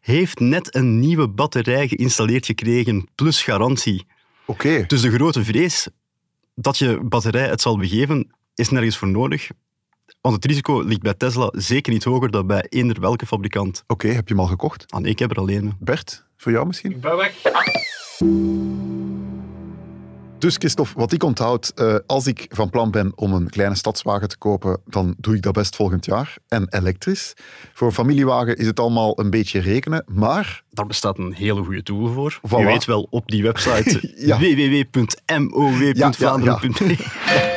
heeft 0.00 0.40
net 0.40 0.74
een 0.74 1.00
nieuwe 1.00 1.28
batterij 1.28 1.88
geïnstalleerd 1.88 2.46
gekregen, 2.46 3.08
plus 3.14 3.42
garantie. 3.42 4.06
Oké, 4.46 4.84
Dus 4.86 5.00
de 5.00 5.10
grote 5.10 5.44
vrees 5.44 5.88
dat 6.54 6.78
je 6.78 7.00
batterij 7.02 7.48
het 7.48 7.60
zal 7.60 7.76
begeven, 7.76 8.30
is 8.54 8.68
nergens 8.68 8.96
voor 8.96 9.08
nodig. 9.08 9.50
Want 10.22 10.34
het 10.34 10.44
risico 10.44 10.80
ligt 10.80 11.02
bij 11.02 11.14
Tesla 11.14 11.48
zeker 11.52 11.92
niet 11.92 12.04
hoger 12.04 12.30
dan 12.30 12.46
bij 12.46 12.66
eender 12.68 13.00
welke 13.00 13.26
fabrikant. 13.26 13.84
oké, 13.86 14.08
heb 14.08 14.28
je 14.28 14.34
hem 14.34 14.42
al 14.42 14.48
gekocht? 14.48 14.84
Ah, 14.88 15.00
nee, 15.00 15.10
ik 15.10 15.18
heb 15.18 15.30
er 15.30 15.36
alleen. 15.36 15.72
Bert, 15.80 16.24
voor 16.36 16.52
jou 16.52 16.66
misschien? 16.66 16.90
Ik 16.90 17.00
ben 17.00 17.16
weg. 17.16 17.34
Dus 20.38 20.56
Christophe, 20.56 20.92
wat 20.96 21.12
ik 21.12 21.22
onthoud, 21.22 21.72
eh, 21.74 21.94
als 22.06 22.26
ik 22.26 22.46
van 22.48 22.70
plan 22.70 22.90
ben 22.90 23.12
om 23.14 23.32
een 23.32 23.50
kleine 23.50 23.74
stadswagen 23.74 24.28
te 24.28 24.38
kopen, 24.38 24.80
dan 24.86 25.14
doe 25.18 25.34
ik 25.36 25.42
dat 25.42 25.52
best 25.52 25.76
volgend 25.76 26.04
jaar. 26.04 26.34
En 26.48 26.66
elektrisch. 26.70 27.32
Voor 27.72 27.86
een 27.86 27.92
familiewagen 27.94 28.56
is 28.56 28.66
het 28.66 28.80
allemaal 28.80 29.20
een 29.20 29.30
beetje 29.30 29.60
rekenen, 29.60 30.04
maar 30.08 30.62
Daar 30.70 30.86
bestaat 30.86 31.18
een 31.18 31.32
hele 31.34 31.64
goede 31.64 31.82
tool 31.82 32.12
voor. 32.12 32.40
Voilà. 32.46 32.58
Je 32.58 32.64
weet 32.64 32.84
wel, 32.84 33.06
op 33.10 33.30
die 33.30 33.42
website 33.42 34.12
Ja. 34.26 34.38
www.mow.vlaanderen.be. 34.38 36.96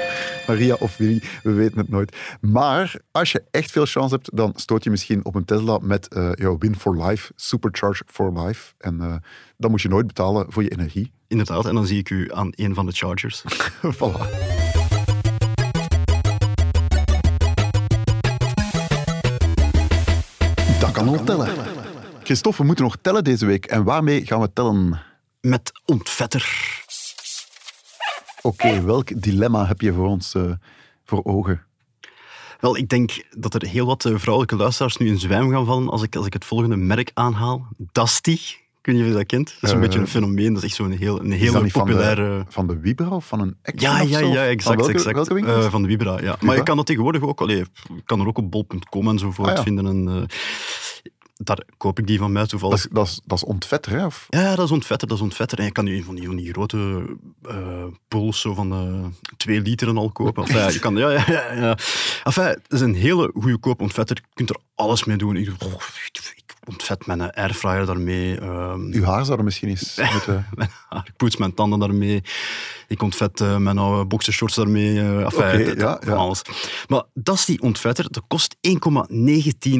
Maria 0.48 0.76
of 0.80 0.98
Willy, 0.98 1.22
we 1.44 1.52
weten 1.52 1.78
het 1.78 1.90
nooit. 1.90 2.16
Maar 2.42 2.96
als 3.12 3.32
je 3.32 3.44
echt 3.52 3.72
veel 3.72 3.86
chance 3.86 4.14
hebt, 4.14 4.30
dan 4.34 4.54
stoot 4.56 4.84
je 4.84 4.90
misschien 4.90 5.26
op 5.26 5.36
een 5.36 5.46
Tesla 5.46 5.78
met 5.82 6.08
eh, 6.08 6.30
jouw 6.34 6.58
Win 6.58 6.76
for 6.76 7.06
Life, 7.06 7.32
Supercharge 7.36 8.04
for 8.08 8.40
Life. 8.40 8.74
En 8.78 9.02
eh, 9.02 9.16
dan 9.58 9.72
moet 9.72 9.82
je 9.82 9.90
nooit 9.90 10.08
betalen 10.08 10.46
voor 10.50 10.64
je 10.64 10.70
energie. 10.70 11.14
Inderdaad, 11.28 11.66
en 11.66 11.76
dan 11.76 11.86
zie 11.86 12.00
ik 12.00 12.10
u 12.10 12.34
aan 12.34 12.50
een 12.52 12.74
van 12.74 12.86
de 12.86 12.92
chargers. 12.92 13.44
voilà. 13.98 14.20
Dat 20.80 20.92
kan 20.92 21.08
al 21.08 21.24
tellen. 21.24 21.50
Christophe, 22.24 22.62
we 22.62 22.68
moeten 22.68 22.86
nog 22.86 22.98
tellen 23.02 23.24
deze 23.24 23.46
week. 23.46 23.66
En 23.66 23.84
waarmee 23.84 24.26
gaan 24.26 24.42
we 24.42 24.54
tellen? 24.54 25.02
Met 25.42 25.72
ontvetter. 25.86 26.84
Oké, 28.46 28.82
welk 28.84 29.22
dilemma 29.22 29.66
heb 29.66 29.82
je 29.82 29.94
voor 29.94 30.08
ons 30.08 30.34
eh, 30.36 30.52
voor 31.06 31.24
ogen? 31.24 31.62
Wel, 32.60 32.78
ik 32.78 32.90
denk 32.90 33.24
dat 33.38 33.54
er 33.54 33.68
heel 33.68 33.86
wat 33.86 34.06
eh, 34.06 34.14
vrouwelijke 34.18 34.56
luisteraars 34.56 34.98
nu 34.98 35.08
in 35.08 35.20
zwijm 35.20 35.50
gaan 35.52 35.66
vallen 35.66 35.90
als 35.90 36.02
ik, 36.04 36.16
als 36.16 36.26
ik 36.26 36.34
het 36.34 36.46
volgende 36.46 36.76
merk 36.76 37.12
aanhaal. 37.14 37.68
Dusty. 37.92 38.32
Ik 38.32 38.92
weet 38.92 38.96
niet 38.96 39.04
of 39.04 39.10
je 39.12 39.18
dat 39.18 39.26
kent. 39.26 39.48
Dat 39.48 39.58
is 39.62 39.70
een 39.70 39.76
Eh, 39.76 39.82
beetje 39.82 40.00
een 40.00 40.08
fenomeen. 40.08 40.54
Dat 40.54 40.64
is 40.64 40.70
echt 40.70 40.76
zo'n 40.78 40.92
heel, 40.92 41.22
een 41.24 41.52
van 41.52 41.72
populaire... 41.72 42.38
de, 42.38 42.46
van 42.52 42.68
de 42.68 42.80
Vibra 42.82 43.08
of 43.10 43.28
van 43.28 43.40
een 43.40 43.58
Action 43.64 43.92
Ja, 43.92 44.02
ja, 44.02 44.20
ja, 44.20 44.26
Van 44.34 44.38
exact. 44.38 44.76
welke, 44.78 44.94
exact. 44.94 45.16
welke 45.16 45.34
winkel? 45.34 45.62
Van 45.70 45.82
de 45.82 45.88
Vibra, 45.88 46.22
ja. 46.22 46.38
Maar 46.40 46.56
je 46.56 46.64
kan 46.64 46.78
dat 46.78 46.86
tegenwoordig 46.86 47.22
ook, 47.22 47.42
allee, 47.42 47.58
je 47.58 48.02
kan 48.06 48.20
er 48.20 48.28
ook 48.28 48.38
op 48.38 48.52
bol.com 48.52 49.08
enzovoort 49.10 49.50
Ah, 49.50 49.56
ja. 49.56 49.64
vinden. 49.64 49.86
En, 49.86 50.08
eh, 50.08 50.38
daar 51.38 51.60
koop 51.78 52.00
ik 52.00 52.08
die 52.08 52.18
van 52.18 52.32
mij 52.32 52.46
toevallig. 52.46 52.76
dat, 52.82 52.86
is, 52.86 52.94
dat, 52.94 53.08
is, 53.08 53.22
dat 53.26 53.38
is 53.38 53.44
ontvetter, 53.44 53.92
hè? 53.92 54.06
Of? 54.06 54.26
Ja, 54.30 54.42
ja, 54.42 54.56
dat 54.56 54.66
is 54.66 54.72
ontvetter, 54.72 55.08
dat 55.08 55.18
is 55.18 55.24
ontvetter. 55.24 55.60
En 55.60 55.66
je 55.66 55.72
kan 55.72 55.86
nu 55.86 56.04
van 56.04 56.16
die, 56.16 56.26
van 56.26 56.36
die 56.36 56.52
grote 56.52 57.06
eh 57.50 57.84
pools 58.08 58.42
zo 58.42 58.54
van 58.54 58.72
eh 58.72 59.34
twee 59.38 59.62
liter 59.62 59.88
en 59.88 59.98
al 59.98 60.12
kopen. 60.12 60.44
Enfin, 60.44 60.58
ja, 60.58 60.70
je 60.70 60.80
kan, 60.80 60.96
ja, 60.96 61.10
ja, 61.10 61.24
ja, 61.28 61.54
ja. 61.54 61.78
Enfin, 62.24 62.44
het 62.44 62.66
is 62.70 62.82
een 62.82 62.96
hele 62.96 63.32
goedkoop 63.40 63.82
ontvetter. 63.82 64.16
Je 64.16 64.34
kunt 64.34 64.50
er 64.50 64.58
alles 64.76 65.04
mee 65.04 65.18
doen. 65.18 65.36
Ik, 65.36 65.50
oh, 65.64 65.74
ik, 66.36 66.54
ontvet 66.68 67.06
mijn 67.06 67.32
airfryer 67.34 67.86
daarmee. 67.86 68.40
ehm, 68.40 68.80
Uw 68.92 69.04
haar 69.04 69.26
zou 69.26 69.38
er 69.38 69.44
misschien 69.44 69.70
eens 69.70 70.02
moeten... 70.14 70.46
mijn 70.56 70.70
haar, 70.90 71.04
ik 71.08 71.16
poets 71.16 71.38
mijn 71.38 71.54
tanden 71.54 71.80
daarmee. 71.80 72.22
Ik 72.88 73.02
ontvet 73.02 73.42
eh, 73.42 73.58
mijn 73.58 73.78
oude 73.78 74.06
boxershorts 74.06 74.56
daarmee. 74.56 75.00
enfin, 75.24 75.78
ja, 75.78 75.98
van 76.02 76.14
ja. 76.14 76.20
alles. 76.20 76.42
Maar 76.88 77.04
dat 77.14 77.36
is 77.36 77.46
die 77.46 77.62
ontvetter. 77.62 78.12
Dat 78.12 78.24
kost 78.28 78.56
1,19 78.56 78.72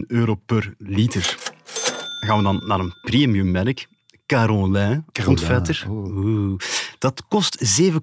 euro 0.08 0.36
per 0.36 0.74
liter. 0.78 1.36
Dan 2.20 2.30
gaan 2.30 2.38
we 2.38 2.44
dan 2.44 2.62
naar 2.68 2.80
een 2.80 2.94
premium 3.02 3.52
merk. 3.52 3.88
Carolin, 4.26 5.06
Carolin, 5.12 5.28
ontvetter. 5.40 5.86
oh. 5.90 6.18
Oeh. 6.18 6.60
Dat 7.06 7.24
kost 7.28 7.82
7,52 7.82 7.98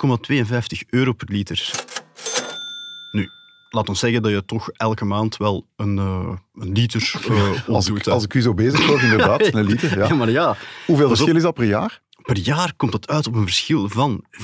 euro 0.88 1.12
per 1.12 1.28
liter. 1.30 1.70
Nu, 3.12 3.30
laat 3.70 3.88
ons 3.88 3.98
zeggen 3.98 4.22
dat 4.22 4.32
je 4.32 4.44
toch 4.44 4.70
elke 4.70 5.04
maand 5.04 5.36
wel 5.36 5.66
een, 5.76 5.98
eh, 5.98 6.36
een 6.54 6.72
liter 6.72 7.20
eh 7.28 7.68
Als 7.68 7.88
ik, 7.88 8.06
als 8.06 8.24
ik 8.24 8.34
u 8.34 8.40
zo 8.40 8.54
bezig 8.54 8.86
hoor, 8.86 9.02
inderdaad, 9.02 9.40
een 9.54 9.64
liter. 9.64 9.98
Ja. 9.98 10.06
Ja, 10.06 10.14
maar 10.14 10.30
ja, 10.30 10.56
Hoeveel 10.86 11.04
op. 11.04 11.10
verschil 11.16 11.36
is 11.36 11.42
dat 11.42 11.54
per 11.54 11.64
jaar? 11.64 12.00
per 12.22 12.38
jaar 12.38 12.74
komt 12.76 12.92
dat 12.92 13.08
uit 13.08 13.26
op 13.26 13.34
een 13.34 13.44
verschil 13.44 13.88
van 13.88 14.24
75,96 14.30 14.36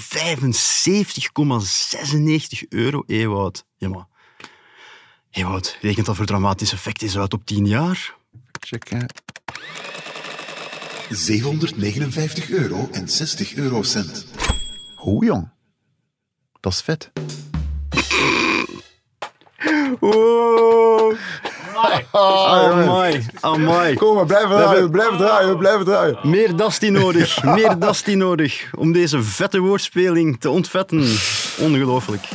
euro, 2.69 3.03
Ewout. 3.07 3.65
Ja, 3.77 3.89
maar... 3.89 4.07
Ewout, 5.31 5.79
rekent 5.81 6.07
dat 6.07 6.17
voor 6.17 6.27
dramatisch 6.27 6.73
effect 6.73 7.03
is 7.03 7.19
uit 7.19 7.33
op 7.35 7.47
10 7.47 7.67
jaar? 7.67 8.17
Check, 8.61 8.89
hè. 8.89 9.05
759 11.11 12.51
euro 12.51 12.89
en 12.93 13.09
60 13.09 13.55
eurocent. 13.55 14.27
Hoe 14.97 15.25
jong? 15.25 15.49
Dat 16.61 16.73
is 16.73 16.81
vet. 16.81 17.11
Oh, 20.01 21.15
amai, 22.13 23.27
amai. 23.41 23.95
Kom, 23.95 24.19
we 24.19 24.25
blijven 24.27 24.49
draaien, 24.49 24.83
we 24.83 24.91
blijven 24.91 25.17
draaien, 25.17 25.49
we 25.49 25.57
blijven 25.57 25.85
draaien. 25.85 26.19
Meer 26.23 26.57
Dusty 26.57 26.89
nodig, 26.89 27.45
meer 27.45 27.79
Dusty 27.79 28.15
nodig 28.15 28.71
om 28.75 28.93
deze 28.93 29.23
vette 29.23 29.59
woordspeling 29.59 30.41
te 30.41 30.51
ontvetten. 30.51 30.99
Ongelooflijk. 31.59 32.29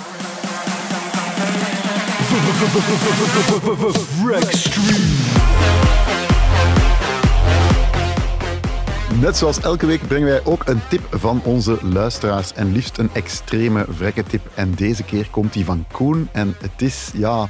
Net 9.24 9.38
zoals 9.38 9.60
elke 9.60 9.86
week 9.86 10.08
brengen 10.08 10.28
wij 10.28 10.46
ook 10.46 10.68
een 10.68 10.82
tip 10.90 11.02
van 11.12 11.42
onze 11.44 11.78
luisteraars. 11.82 12.54
En 12.54 12.72
liefst 12.72 12.98
een 12.98 13.10
extreme 13.14 13.86
vrekke 13.90 14.24
tip. 14.24 14.52
En 14.54 14.74
deze 14.76 15.04
keer 15.04 15.28
komt 15.30 15.54
die 15.54 15.66
van 15.66 15.86
Koen. 15.92 16.30
En 16.32 16.56
het 16.62 16.82
is, 16.82 17.12
ja... 17.14 17.50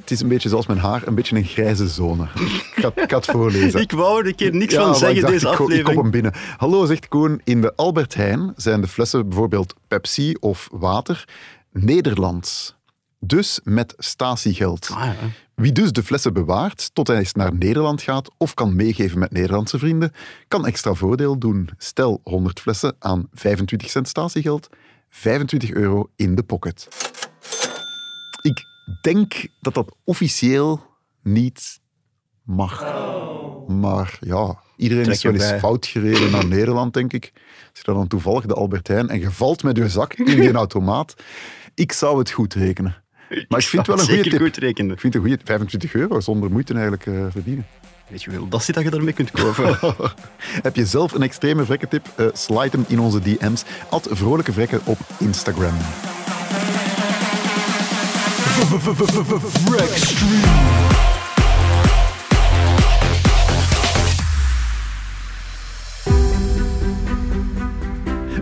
Het 0.00 0.10
is 0.10 0.20
een 0.20 0.28
beetje 0.28 0.48
zoals 0.48 0.66
mijn 0.66 0.78
haar, 0.78 1.06
een 1.06 1.14
beetje 1.14 1.36
een 1.36 1.44
grijze 1.44 1.88
zone. 1.88 2.22
Ik 2.24 2.72
ga, 2.74 2.90
ik 2.94 3.10
ga 3.10 3.16
het 3.16 3.26
voorlezen. 3.26 3.80
Ik 3.86 3.92
wou 3.92 4.20
er 4.20 4.26
een 4.26 4.34
keer 4.34 4.54
niks 4.54 4.74
Ja, 4.74 4.82
van 4.82 4.94
zeggen 4.96 5.20
dacht, 5.20 5.32
deze 5.32 5.48
ik, 5.48 5.54
ko- 5.56 5.64
Ik 5.64 5.68
aflevering. 5.70 5.94
kop 5.94 6.02
hem 6.02 6.10
binnen. 6.10 6.32
Hallo, 6.56 6.86
zegt 6.86 7.08
Koen. 7.08 7.40
In 7.44 7.60
de 7.60 7.72
Albert 7.76 8.14
Heijn 8.14 8.52
zijn 8.56 8.80
de 8.80 8.88
flessen 8.88 9.28
bijvoorbeeld 9.28 9.74
Pepsi 9.88 10.34
of 10.40 10.68
water 10.72 11.24
Nederlands. 11.72 12.74
Dus 13.20 13.60
met 13.62 13.94
statiegeld. 13.98 14.88
Ah, 14.92 15.04
ja. 15.04 15.12
Wie 15.54 15.72
dus 15.72 15.92
de 15.92 16.02
flessen 16.02 16.32
bewaart 16.32 16.94
tot 16.94 17.06
hij 17.06 17.16
eens 17.16 17.32
naar 17.32 17.54
Nederland 17.54 18.02
gaat 18.02 18.30
of 18.36 18.54
kan 18.54 18.76
meegeven 18.76 19.18
met 19.18 19.32
Nederlandse 19.32 19.78
vrienden, 19.78 20.12
kan 20.48 20.66
extra 20.66 20.94
voordeel 20.94 21.38
doen. 21.38 21.70
Stel 21.78 22.20
100 22.24 22.60
flessen 22.60 22.96
aan 22.98 23.28
25 23.32 23.90
cent 23.90 24.08
statiegeld, 24.08 24.68
25 25.08 25.70
euro 25.70 26.10
in 26.16 26.34
de 26.34 26.42
pocket. 26.42 26.88
Ik 28.42 28.64
denk 29.02 29.46
dat 29.60 29.74
dat 29.74 29.96
officieel 30.04 30.82
niet 31.22 31.80
mag. 32.42 32.80
Maar 33.66 34.18
ja, 34.20 34.58
iedereen 34.76 35.04
Trek 35.04 35.16
is 35.16 35.22
wel 35.22 35.32
eens 35.32 35.48
bij. 35.48 35.58
fout 35.58 35.86
gereden 35.86 36.30
naar 36.30 36.46
Nederland, 36.46 36.94
denk 36.94 37.12
ik. 37.12 37.32
Als 37.70 37.82
je 37.84 37.92
dan 37.92 38.06
toevallig 38.06 38.46
de 38.46 38.54
Albertijn 38.54 39.08
en 39.08 39.20
je 39.20 39.30
valt 39.30 39.62
met 39.62 39.76
je 39.76 39.88
zak 39.88 40.14
in 40.14 40.24
die 40.40 40.52
automaat. 40.52 41.14
Ik 41.74 41.92
zou 41.92 42.18
het 42.18 42.30
goed 42.30 42.54
rekenen. 42.54 43.03
Maar 43.48 43.58
ik 43.60 43.66
vind 43.66 43.86
het 43.86 43.86
wel 43.86 43.98
een 43.98 44.04
goede 44.04 44.22
Zeker 44.22 44.30
tip. 44.30 44.40
goed 44.40 44.56
rekenen. 44.56 44.92
Ik 44.92 45.00
vind 45.00 45.14
het 45.14 45.22
een 45.22 45.28
goede 45.28 45.44
25 45.44 45.94
euro 45.94 46.20
zonder 46.20 46.50
moeite 46.50 46.72
eigenlijk 46.72 47.06
eh, 47.06 47.14
verdienen. 47.30 47.66
Weet 48.08 48.22
je 48.22 48.30
hoeveel 48.30 48.48
dat 48.48 48.64
zit 48.64 48.74
dat 48.74 48.84
je 48.84 48.90
daarmee 48.90 49.12
kunt 49.12 49.30
kopen? 49.30 49.78
Heb 50.62 50.76
je 50.76 50.86
zelf 50.86 51.12
een 51.12 51.22
extreme 51.22 51.64
vrekkentip? 51.64 52.06
Eh 52.16 52.26
slide 52.32 52.70
hem 52.70 52.84
in 52.88 53.00
onze 53.00 53.20
DM's. 53.20 53.62
At 53.88 54.08
Vrolijke 54.10 54.52
Vrekken 54.52 54.80
op 54.84 54.98
Instagram. 55.18 55.74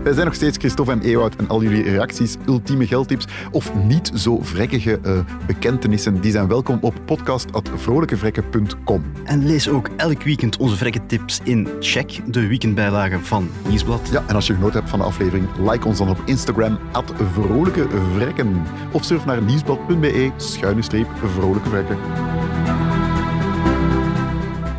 Wij 0.03 0.13
zijn 0.13 0.25
nog 0.25 0.35
steeds 0.35 0.57
Christophe 0.57 0.91
en 0.91 1.01
Ewout 1.01 1.35
en 1.35 1.47
al 1.47 1.63
jullie 1.63 1.83
reacties, 1.83 2.35
ultieme 2.47 2.87
geldtips 2.87 3.27
of 3.51 3.73
niet 3.75 4.11
zo 4.13 4.39
vrekkige 4.41 4.99
eh, 4.99 5.19
bekentenissen, 5.47 6.21
die 6.21 6.31
zijn 6.31 6.47
welkom 6.47 6.77
op 6.81 6.93
podcast.vrolijkevrekken.com. 7.05 9.03
en 9.23 9.45
lees 9.45 9.69
ook 9.69 9.89
elk 9.97 10.23
weekend 10.23 10.57
onze 10.57 10.75
vrekke 10.75 11.05
tips 11.05 11.39
in 11.43 11.67
Check, 11.79 12.33
de 12.33 12.47
weekendbijlage 12.47 13.19
van 13.19 13.49
Nieuwsblad. 13.67 14.09
Ja, 14.11 14.23
en 14.27 14.35
als 14.35 14.47
je 14.47 14.53
genoten 14.53 14.79
hebt 14.79 14.89
van 14.89 14.99
de 14.99 15.05
aflevering, 15.05 15.47
like 15.69 15.87
ons 15.87 15.97
dan 15.97 16.09
op 16.09 16.21
Instagram, 16.25 16.79
at 16.91 17.13
Vrolijke 17.31 17.87
Vrekken. 18.15 18.61
Of 18.91 19.03
surf 19.03 19.25
naar 19.25 19.41
nieuwsblad.be, 19.41 20.31
schuine 20.37 20.81
streep, 20.81 21.07
Vrolijke 21.23 21.69
Vrekken. 21.69 21.97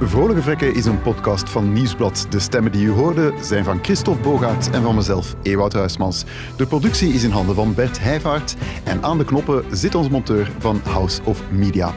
Vrolijke 0.09 0.43
Vrekken 0.43 0.75
is 0.75 0.85
een 0.85 1.03
podcast 1.03 1.51
van 1.51 1.73
Nieuwsblad. 1.73 2.27
De 2.31 2.39
stemmen 2.39 2.73
die 2.73 2.87
u 2.87 2.91
hoorde 2.91 3.35
zijn 3.43 3.65
van 3.65 3.79
Christophe 3.83 4.23
Bogaert 4.23 4.71
en 4.71 4.83
van 4.83 4.95
mezelf, 4.95 5.35
Ewout 5.43 5.73
Huismans. 5.73 6.25
De 6.57 6.67
productie 6.67 7.13
is 7.13 7.23
in 7.23 7.31
handen 7.31 7.55
van 7.55 7.75
Bert 7.75 8.01
Heijvaart 8.01 8.55
en 8.85 9.03
aan 9.03 9.19
de 9.19 9.25
knoppen 9.25 9.65
zit 9.71 9.95
onze 9.95 10.11
monteur 10.11 10.53
van 10.59 10.81
House 10.85 11.21
of 11.25 11.51
Media. 11.51 11.95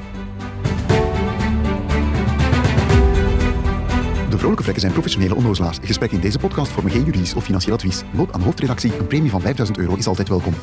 De 4.30 4.38
Vrolijke 4.38 4.64
Vrekken 4.64 4.82
zijn 4.82 4.94
professionele 4.94 5.36
onnozelaars. 5.36 5.78
Gesprekken 5.82 6.18
in 6.18 6.24
deze 6.24 6.40
podcast 6.40 6.72
vormen 6.72 6.92
geen 6.92 7.04
juridisch 7.04 7.34
of 7.34 7.44
financieel 7.44 7.76
advies. 7.76 8.04
Nood 8.12 8.34
aan 8.34 8.42
hoofdredactie. 8.42 8.98
Een 9.00 9.08
premie 9.08 9.30
van 9.30 9.42
5000 9.42 9.78
euro 9.78 9.96
is 9.96 10.08
altijd 10.08 10.30
welkom. 10.30 10.54